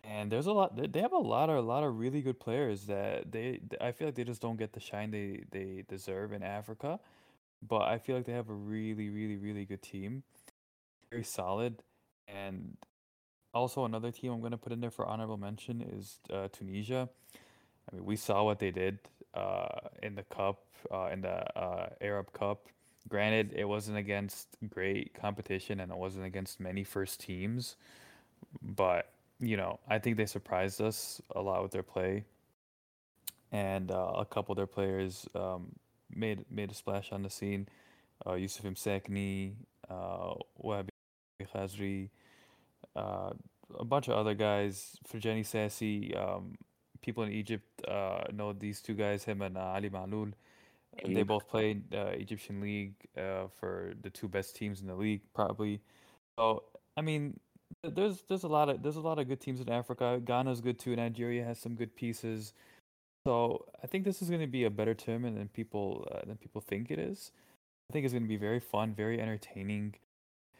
[0.03, 0.75] And there's a lot.
[0.75, 3.61] They they have a lot of a lot of really good players that they.
[3.79, 6.99] I feel like they just don't get the shine they they deserve in Africa.
[7.61, 10.23] But I feel like they have a really really really good team,
[11.11, 11.83] very solid.
[12.27, 12.77] And
[13.53, 17.09] also another team I'm gonna put in there for honorable mention is uh, Tunisia.
[17.91, 18.99] I mean, we saw what they did
[19.33, 19.67] uh,
[20.01, 22.67] in the cup, uh, in the uh, Arab Cup.
[23.09, 27.75] Granted, it wasn't against great competition and it wasn't against many first teams,
[28.61, 32.25] but you know, I think they surprised us a lot with their play,
[33.51, 35.71] and uh, a couple of their players um,
[36.15, 37.67] made made a splash on the scene.
[38.25, 39.53] Uh, Youssef Msakni,
[39.89, 40.89] uh, Wahbi
[41.53, 42.09] Khazri,
[42.95, 43.31] uh,
[43.79, 44.97] a bunch of other guys.
[45.11, 46.55] Ferjani Sassi, um,
[47.01, 50.33] people in Egypt uh, know these two guys, him and uh, Ali Maâloul.
[51.03, 54.95] They Mm, both played uh, Egyptian league uh, for the two best teams in the
[54.95, 55.81] league, probably.
[56.37, 56.63] So
[56.97, 57.39] I mean,
[57.83, 60.21] there's there's a lot of there's a lot of good teams in Africa.
[60.23, 60.95] Ghana's good too.
[60.95, 62.53] Nigeria has some good pieces.
[63.25, 66.37] So I think this is going to be a better tournament than people uh, than
[66.37, 67.31] people think it is.
[67.89, 69.95] I think it's going to be very fun, very entertaining.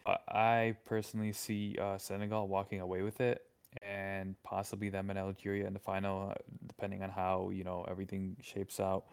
[0.06, 3.44] I personally see uh, Senegal walking away with it,
[3.82, 6.36] and possibly them and Algeria in the final, uh,
[6.68, 9.06] depending on how you know everything shapes out.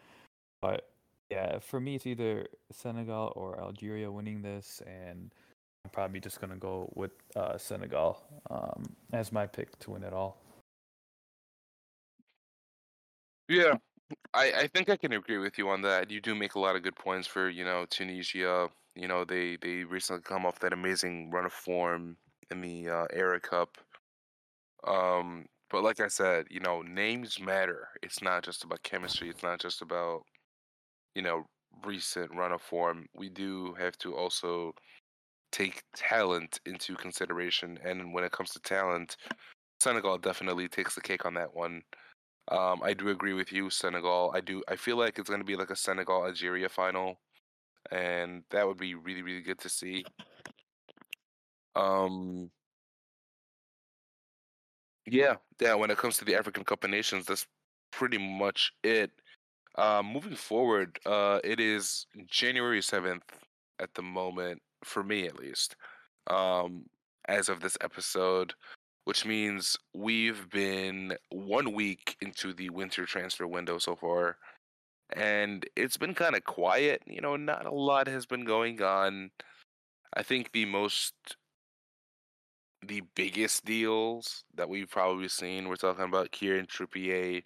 [0.60, 0.88] But
[1.30, 5.32] yeah, for me, it's either Senegal or Algeria winning this, and
[5.84, 10.12] I'm probably just gonna go with uh, Senegal um, as my pick to win it
[10.12, 10.40] all.
[13.48, 13.74] Yeah,
[14.34, 16.10] I, I think I can agree with you on that.
[16.10, 18.68] You do make a lot of good points for, you know, Tunisia.
[18.94, 22.16] You know, they they recently come off that amazing run of form
[22.50, 23.78] in the uh, Arab Cup.
[24.86, 27.88] Um, but like I said, you know, names matter.
[28.02, 29.28] It's not just about chemistry.
[29.28, 30.22] It's not just about,
[31.18, 31.44] you know,
[31.84, 33.06] recent run of form.
[33.12, 34.72] We do have to also
[35.50, 37.76] take talent into consideration.
[37.84, 39.16] And when it comes to talent,
[39.80, 41.82] Senegal definitely takes the cake on that one.
[42.52, 44.30] Um, I do agree with you, Senegal.
[44.32, 44.62] I do.
[44.68, 47.18] I feel like it's going to be like a Senegal Algeria final,
[47.90, 50.04] and that would be really, really good to see.
[51.74, 52.52] Um,
[55.04, 55.74] yeah, yeah.
[55.74, 57.46] When it comes to the African Cup of Nations, that's
[57.90, 59.10] pretty much it.
[59.78, 63.24] Uh, moving forward, uh, it is January seventh
[63.80, 65.76] at the moment for me, at least.
[66.28, 66.86] Um,
[67.28, 68.54] as of this episode,
[69.04, 74.38] which means we've been one week into the winter transfer window so far.
[75.16, 77.02] and it's been kind of quiet.
[77.06, 79.32] You know, not a lot has been going on.
[80.14, 81.14] I think the most,
[82.86, 87.42] the biggest deals that we've probably seen, we're talking about Kieran Trippier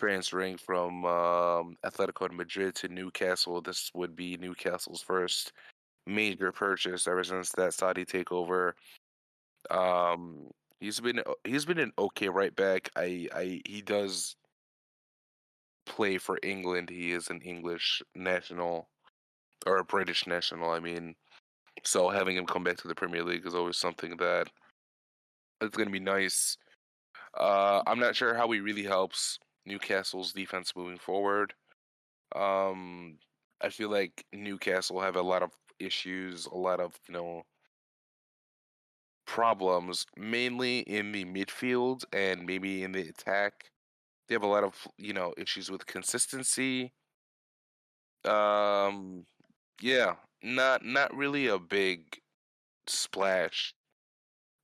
[0.00, 3.60] transferring from um, Atletico de Madrid to Newcastle.
[3.60, 5.52] This would be Newcastle's first
[6.06, 8.72] major purchase ever since that Saudi takeover.
[9.70, 10.48] Um,
[10.80, 12.88] he's been he's been an okay right back.
[12.96, 14.36] I I he does
[15.84, 16.88] play for England.
[16.88, 18.88] He is an English national
[19.66, 20.70] or a British national.
[20.70, 21.14] I mean,
[21.84, 24.48] so having him come back to the Premier League is always something that
[25.60, 26.56] it's going to be nice.
[27.38, 31.54] Uh, I'm not sure how he really helps Newcastle's defense moving forward.
[32.34, 33.18] Um,
[33.60, 37.42] I feel like Newcastle have a lot of issues, a lot of you know
[39.26, 43.70] problems, mainly in the midfield and maybe in the attack.
[44.28, 46.92] They have a lot of you know issues with consistency.
[48.24, 49.24] Um,
[49.80, 52.18] yeah, not not really a big
[52.86, 53.74] splash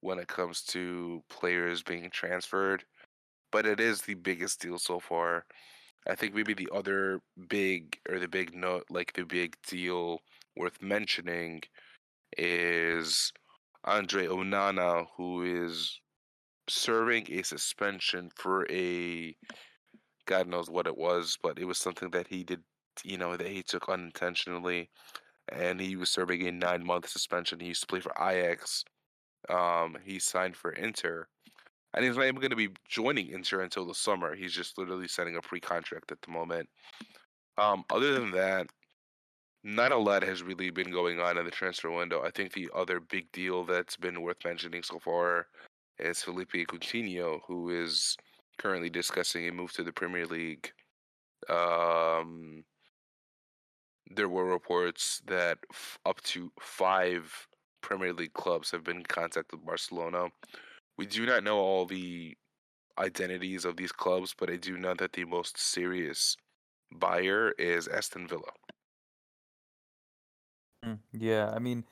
[0.00, 2.84] when it comes to players being transferred,
[3.56, 5.46] but it is the biggest deal so far.
[6.06, 10.20] I think maybe the other big or the big note, like the big deal
[10.58, 11.62] worth mentioning,
[12.36, 13.32] is
[13.82, 15.98] Andre Onana, who is
[16.68, 19.34] serving a suspension for a
[20.26, 22.60] God knows what it was, but it was something that he did,
[23.04, 24.90] you know, that he took unintentionally,
[25.50, 27.60] and he was serving a nine-month suspension.
[27.60, 28.84] He used to play for Ajax.
[29.48, 31.28] Um, he signed for Inter,
[31.94, 34.34] and he's not even going to be joining Inter until the summer.
[34.34, 36.68] He's just literally signing a pre-contract at the moment.
[37.58, 38.66] Um, other than that,
[39.64, 42.22] not a lot has really been going on in the transfer window.
[42.22, 45.46] I think the other big deal that's been worth mentioning so far
[45.98, 48.16] is Philippe Coutinho, who is
[48.58, 50.70] currently discussing a move to the Premier League.
[51.48, 52.64] Um,
[54.14, 57.48] there were reports that f- up to five
[57.80, 60.28] Premier League clubs have been in contact with Barcelona.
[60.98, 62.36] We do not know all the
[62.98, 66.36] identities of these clubs, but I do know that the most serious
[66.90, 68.52] buyer is Aston Villa.
[70.84, 71.84] Mm, yeah, I mean,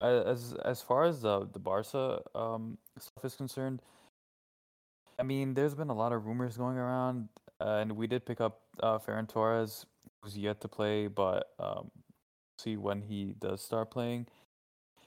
[0.00, 3.80] as as far as the the Barca um stuff is concerned,
[5.18, 7.28] I mean, there's been a lot of rumors going around,
[7.60, 9.86] uh, and we did pick up uh, Ferran Torres,
[10.22, 11.90] who's yet to play, but um,
[12.58, 14.26] see when he does start playing.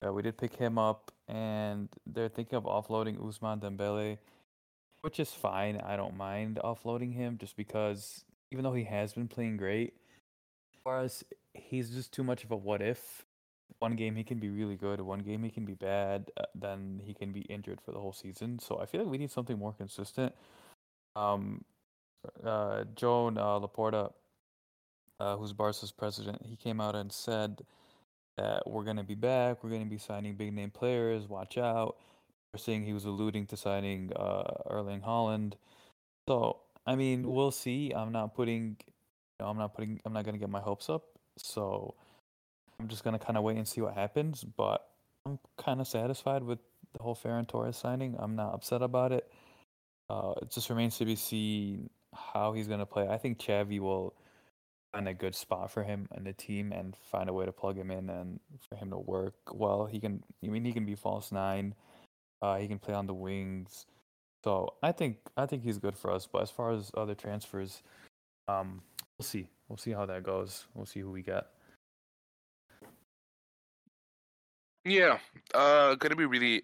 [0.05, 4.17] Uh, we did pick him up, and they're thinking of offloading Ousmane Dembele,
[5.01, 5.81] which is fine.
[5.85, 9.93] I don't mind offloading him just because even though he has been playing great,
[10.83, 11.23] for us,
[11.53, 13.25] he's just too much of a what if.
[13.79, 17.01] One game he can be really good, one game he can be bad, uh, then
[17.03, 18.57] he can be injured for the whole season.
[18.59, 20.33] So I feel like we need something more consistent.
[21.15, 21.65] Um,
[22.43, 24.11] uh, Joan uh, Laporta,
[25.19, 27.61] uh, who's Barca's president, he came out and said
[28.37, 29.63] that we're going to be back.
[29.63, 31.27] We're going to be signing big name players.
[31.27, 31.97] Watch out.
[32.53, 35.53] We're saying he was alluding to signing uh, Erling Haaland.
[36.27, 36.57] So
[36.87, 37.91] I mean, we'll see.
[37.93, 40.89] I'm not putting, you know, I'm not putting, I'm not going to get my hopes
[40.89, 41.03] up.
[41.37, 41.95] So
[42.79, 44.45] I'm just going to kind of wait and see what happens.
[44.45, 44.87] But
[45.25, 46.59] I'm kind of satisfied with
[46.95, 48.15] the whole Ferran Torres signing.
[48.17, 49.29] I'm not upset about it.
[50.09, 53.09] Uh, it just remains to be seen how he's going to play.
[53.09, 54.15] I think Xavi will
[54.93, 57.77] find a good spot for him and the team and find a way to plug
[57.77, 59.85] him in and for him to work well.
[59.85, 61.75] He can, I mean, he can be false nine.
[62.41, 63.85] Uh, he can play on the wings.
[64.43, 66.27] So I think I think he's good for us.
[66.31, 67.81] But as far as other transfers,
[68.47, 68.81] um,
[69.17, 69.47] we'll see.
[69.67, 70.65] We'll see how that goes.
[70.73, 71.47] We'll see who we get.
[74.85, 75.17] Yeah,
[75.53, 76.63] uh, gonna be really.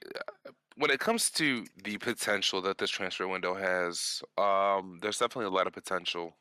[0.77, 5.55] When it comes to the potential that this transfer window has, um, there's definitely a
[5.55, 6.35] lot of potential.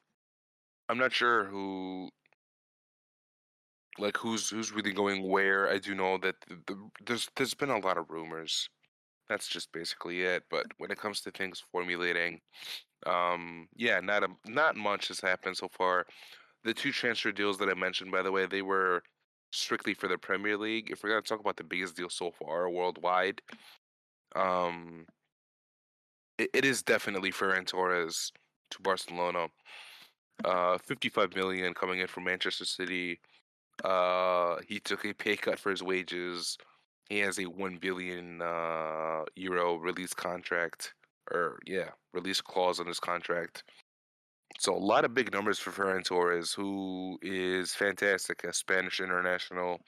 [0.92, 2.10] I'm not sure who,
[3.98, 5.70] like, who's who's really going where.
[5.70, 8.68] I do know that the, the, there's there's been a lot of rumors.
[9.26, 10.42] That's just basically it.
[10.50, 12.40] But when it comes to things formulating,
[13.06, 16.04] um, yeah, not a, not much has happened so far.
[16.64, 19.02] The two transfer deals that I mentioned, by the way, they were
[19.50, 20.90] strictly for the Premier League.
[20.90, 23.40] If we're gonna talk about the biggest deal so far worldwide,
[24.36, 25.06] um,
[26.36, 28.30] it, it is definitely Ferran Torres
[28.72, 29.48] to Barcelona.
[30.44, 33.20] Uh, 55 million coming in from Manchester City.
[33.84, 36.58] Uh, he took a pay cut for his wages.
[37.08, 40.94] He has a 1 billion uh, euro release contract,
[41.30, 43.64] or yeah, release clause on his contract.
[44.58, 49.80] So a lot of big numbers for Ferran Torres, who is fantastic as Spanish international,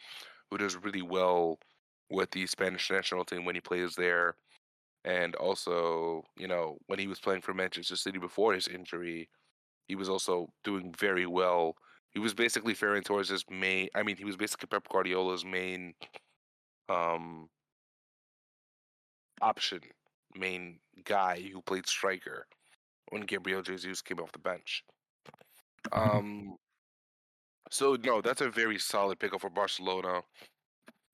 [0.50, 1.58] who does really well
[2.10, 4.36] with the Spanish national team when he plays there.
[5.04, 9.28] And also, you know, when he was playing for Manchester City before his injury,
[9.88, 11.76] he was also doing very well.
[12.10, 13.88] He was basically Ferran Torres' main.
[13.94, 15.94] I mean, he was basically Pep Guardiola's main
[16.88, 17.48] um,
[19.40, 19.80] option,
[20.36, 22.46] main guy who played striker
[23.10, 24.84] when Gabriel Jesus came off the bench.
[25.92, 26.56] Um,
[27.70, 30.22] so no, that's a very solid pickup for Barcelona.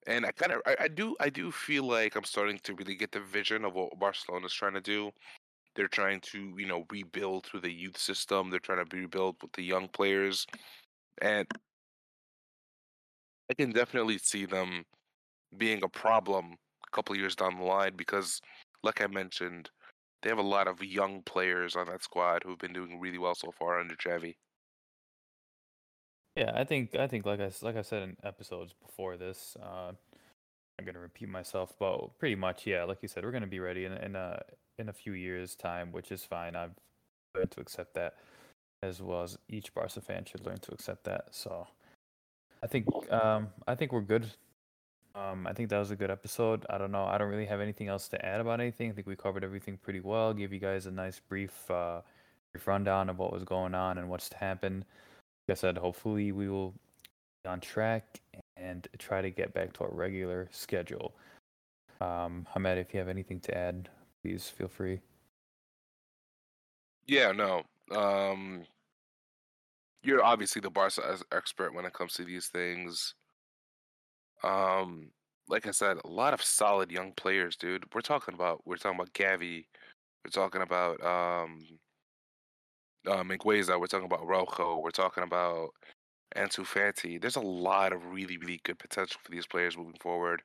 [0.07, 2.95] And I kind of, I, I do, I do feel like I'm starting to really
[2.95, 5.11] get the vision of what Barcelona's trying to do.
[5.75, 8.51] They're trying to, you know, rebuild through the youth system.
[8.51, 10.47] They're trying to rebuild with the young players,
[11.23, 11.47] and
[13.51, 14.87] I can definitely see them
[15.57, 18.41] being a problem a couple years down the line because,
[18.83, 19.71] like I mentioned,
[20.23, 23.35] they have a lot of young players on that squad who've been doing really well
[23.37, 24.37] so far under Xavi.
[26.37, 29.93] Yeah, I think I think like I like I said in episodes before this, uh,
[30.79, 33.85] I'm gonna repeat myself, but pretty much yeah, like you said, we're gonna be ready
[33.85, 34.43] in in a
[34.81, 36.57] in a few years' time, which is fine.
[36.57, 36.75] I've
[37.37, 38.15] learned to accept that,
[38.83, 41.27] as well as each Barca fan should learn to accept that.
[41.31, 41.69] So,
[42.63, 44.27] I think um, I think we're good.
[45.15, 46.65] Um, I think that was a good episode.
[46.71, 47.05] I don't know.
[47.05, 48.91] I don't really have anything else to add about anything.
[48.91, 50.33] I think we covered everything pretty well.
[50.33, 52.01] Give you guys a nice brief uh,
[52.53, 54.85] brief rundown of what was going on and what's to happen.
[55.49, 56.75] Like I said, hopefully we will
[57.43, 58.21] be on track
[58.57, 61.15] and try to get back to our regular schedule.
[62.01, 63.89] Um, Hamed, if you have anything to add,
[64.23, 65.01] please feel free.
[67.07, 67.65] Yeah, no.
[67.91, 68.65] Um,
[70.03, 73.15] you're obviously the Barca expert when it comes to these things.
[74.43, 75.11] Um,
[75.49, 77.85] like I said, a lot of solid young players, dude.
[77.95, 79.67] We're talking about we're talking about Gavi.
[80.25, 81.61] We're talking about um
[83.07, 85.71] uh Mingueza, we're talking about Rojo, we're talking about
[86.37, 87.21] Ansu Fati.
[87.21, 90.43] There's a lot of really, really good potential for these players moving forward.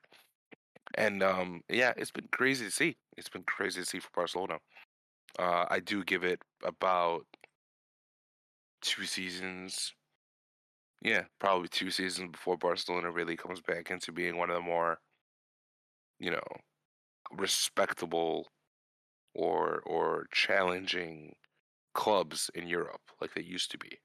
[0.93, 2.97] And um yeah, it's been crazy to see.
[3.17, 4.59] It's been crazy to see for Barcelona.
[5.39, 7.25] Uh I do give it about
[8.81, 9.93] two seasons.
[11.01, 14.99] Yeah, probably two seasons before Barcelona really comes back into being one of the more,
[16.19, 16.43] you know,
[17.31, 18.47] respectable
[19.35, 21.35] or or challenging
[21.93, 23.99] clubs in Europe like they used to be.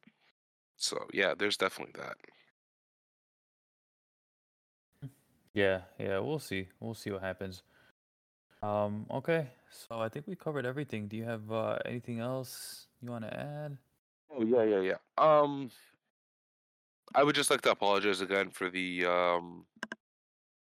[0.76, 2.16] So yeah, there's definitely that.
[5.54, 6.68] Yeah, yeah, we'll see.
[6.78, 7.62] We'll see what happens.
[8.62, 11.08] Um, okay, so I think we covered everything.
[11.08, 13.78] Do you have uh, anything else you want to add?
[14.30, 14.96] Oh yeah, yeah, yeah.
[15.18, 15.70] Um,
[17.14, 19.64] I would just like to apologize again for the um,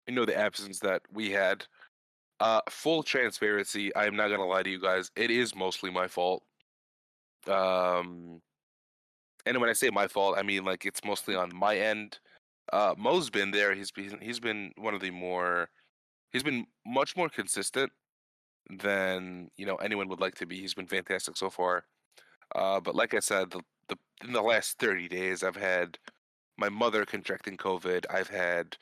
[0.08, 1.66] you know, the absence that we had.
[2.40, 3.94] Uh, full transparency.
[3.94, 5.12] I am not gonna lie to you guys.
[5.16, 6.44] It is mostly my fault.
[7.48, 8.42] Um,
[9.46, 12.20] and when I say my fault, I mean like it's mostly on my end.
[12.72, 13.76] Uh, Mo's been there.
[13.76, 15.70] He's been he's been one of the more
[16.32, 17.92] he's been much more consistent
[18.70, 20.60] than you know anyone would like to be.
[20.60, 21.86] He's been fantastic so far.
[22.56, 25.98] Uh, but like I said, the, the in the last thirty days, I've had
[26.58, 28.06] my mother contracting COVID.
[28.10, 28.78] I've had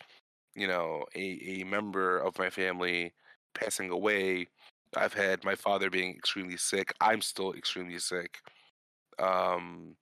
[0.56, 3.14] you know a a member of my family
[3.54, 4.48] passing away.
[4.96, 6.94] I've had my father being extremely sick.
[7.02, 8.40] I'm still extremely sick.
[9.20, 9.96] Um,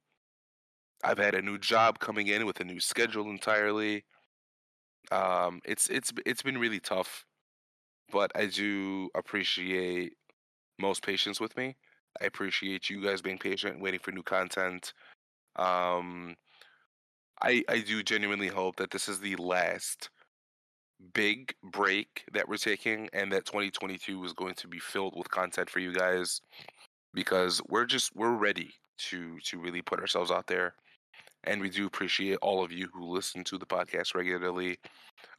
[1.04, 4.04] I've had a new job coming in with a new schedule entirely.
[5.12, 7.26] Um, it's it's it's been really tough,
[8.12, 10.14] but I do appreciate
[10.80, 11.76] Mo's patience with me.
[12.22, 14.94] I appreciate you guys being patient, waiting for new content.
[15.56, 16.36] Um,
[17.42, 20.10] I I do genuinely hope that this is the last
[21.14, 25.70] big break that we're taking, and that 2022 is going to be filled with content
[25.70, 26.42] for you guys
[27.14, 30.74] because we're just we're ready to to really put ourselves out there
[31.48, 34.78] and we do appreciate all of you who listen to the podcast regularly.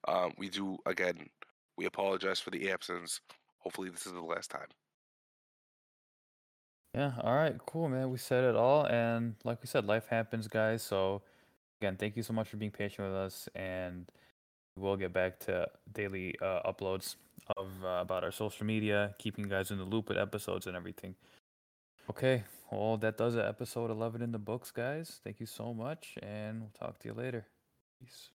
[0.09, 1.29] Um, we do again.
[1.77, 3.21] We apologize for the absence.
[3.59, 4.67] Hopefully, this is the last time.
[6.95, 8.11] Yeah, all right, cool, man.
[8.11, 10.83] We said it all, and like we said, life happens, guys.
[10.83, 11.23] So
[11.81, 14.11] again, thank you so much for being patient with us, and
[14.77, 17.17] we'll get back to daily uh, uploads
[17.57, 20.77] of uh, about our social media, keeping you guys in the loop with episodes and
[20.77, 21.15] everything.
[22.11, 23.45] Okay, well, that does it.
[23.45, 25.21] Episode 11 in the books, guys.
[25.25, 27.47] Thank you so much, and we'll talk to you later.
[28.01, 28.31] Peace.